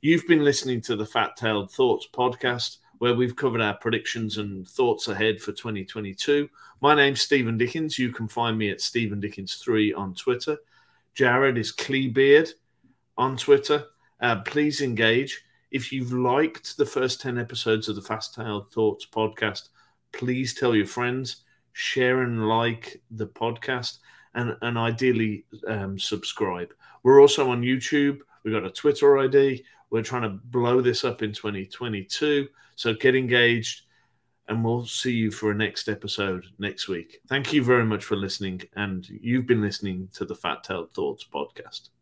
You've 0.00 0.26
been 0.26 0.44
listening 0.44 0.80
to 0.82 0.96
the 0.96 1.06
Fat 1.06 1.36
Tailed 1.36 1.70
Thoughts 1.70 2.08
podcast, 2.12 2.78
where 3.02 3.16
we've 3.16 3.34
covered 3.34 3.60
our 3.60 3.74
predictions 3.74 4.38
and 4.38 4.68
thoughts 4.68 5.08
ahead 5.08 5.40
for 5.40 5.50
2022. 5.50 6.48
My 6.80 6.94
name's 6.94 7.20
Stephen 7.20 7.58
Dickens. 7.58 7.98
You 7.98 8.12
can 8.12 8.28
find 8.28 8.56
me 8.56 8.70
at 8.70 8.80
Stephen 8.80 9.20
Dickens3 9.20 9.98
on 9.98 10.14
Twitter. 10.14 10.56
Jared 11.12 11.58
is 11.58 11.72
Cleebeard 11.72 12.52
on 13.18 13.36
Twitter. 13.36 13.86
Uh, 14.20 14.42
please 14.42 14.82
engage. 14.82 15.42
If 15.72 15.90
you've 15.90 16.12
liked 16.12 16.76
the 16.76 16.86
first 16.86 17.20
10 17.20 17.40
episodes 17.40 17.88
of 17.88 17.96
the 17.96 18.02
Fast 18.02 18.36
Tailed 18.36 18.70
Thoughts 18.72 19.04
podcast, 19.04 19.70
please 20.12 20.54
tell 20.54 20.76
your 20.76 20.86
friends, 20.86 21.42
share 21.72 22.22
and 22.22 22.46
like 22.46 23.02
the 23.10 23.26
podcast, 23.26 23.98
and, 24.36 24.56
and 24.62 24.78
ideally 24.78 25.44
um, 25.66 25.98
subscribe. 25.98 26.72
We're 27.02 27.20
also 27.20 27.50
on 27.50 27.62
YouTube. 27.62 28.20
We've 28.44 28.54
got 28.54 28.64
a 28.64 28.70
Twitter 28.70 29.18
ID. 29.18 29.64
We're 29.92 30.02
trying 30.02 30.22
to 30.22 30.30
blow 30.30 30.80
this 30.80 31.04
up 31.04 31.22
in 31.22 31.32
2022. 31.34 32.48
So 32.76 32.94
get 32.94 33.14
engaged, 33.14 33.82
and 34.48 34.64
we'll 34.64 34.86
see 34.86 35.12
you 35.12 35.30
for 35.30 35.50
a 35.50 35.54
next 35.54 35.86
episode 35.86 36.46
next 36.58 36.88
week. 36.88 37.20
Thank 37.28 37.52
you 37.52 37.62
very 37.62 37.84
much 37.84 38.02
for 38.02 38.16
listening. 38.16 38.62
And 38.74 39.06
you've 39.08 39.46
been 39.46 39.60
listening 39.60 40.08
to 40.14 40.24
the 40.24 40.34
Fat 40.34 40.64
Tailed 40.64 40.94
Thoughts 40.94 41.26
podcast. 41.30 41.90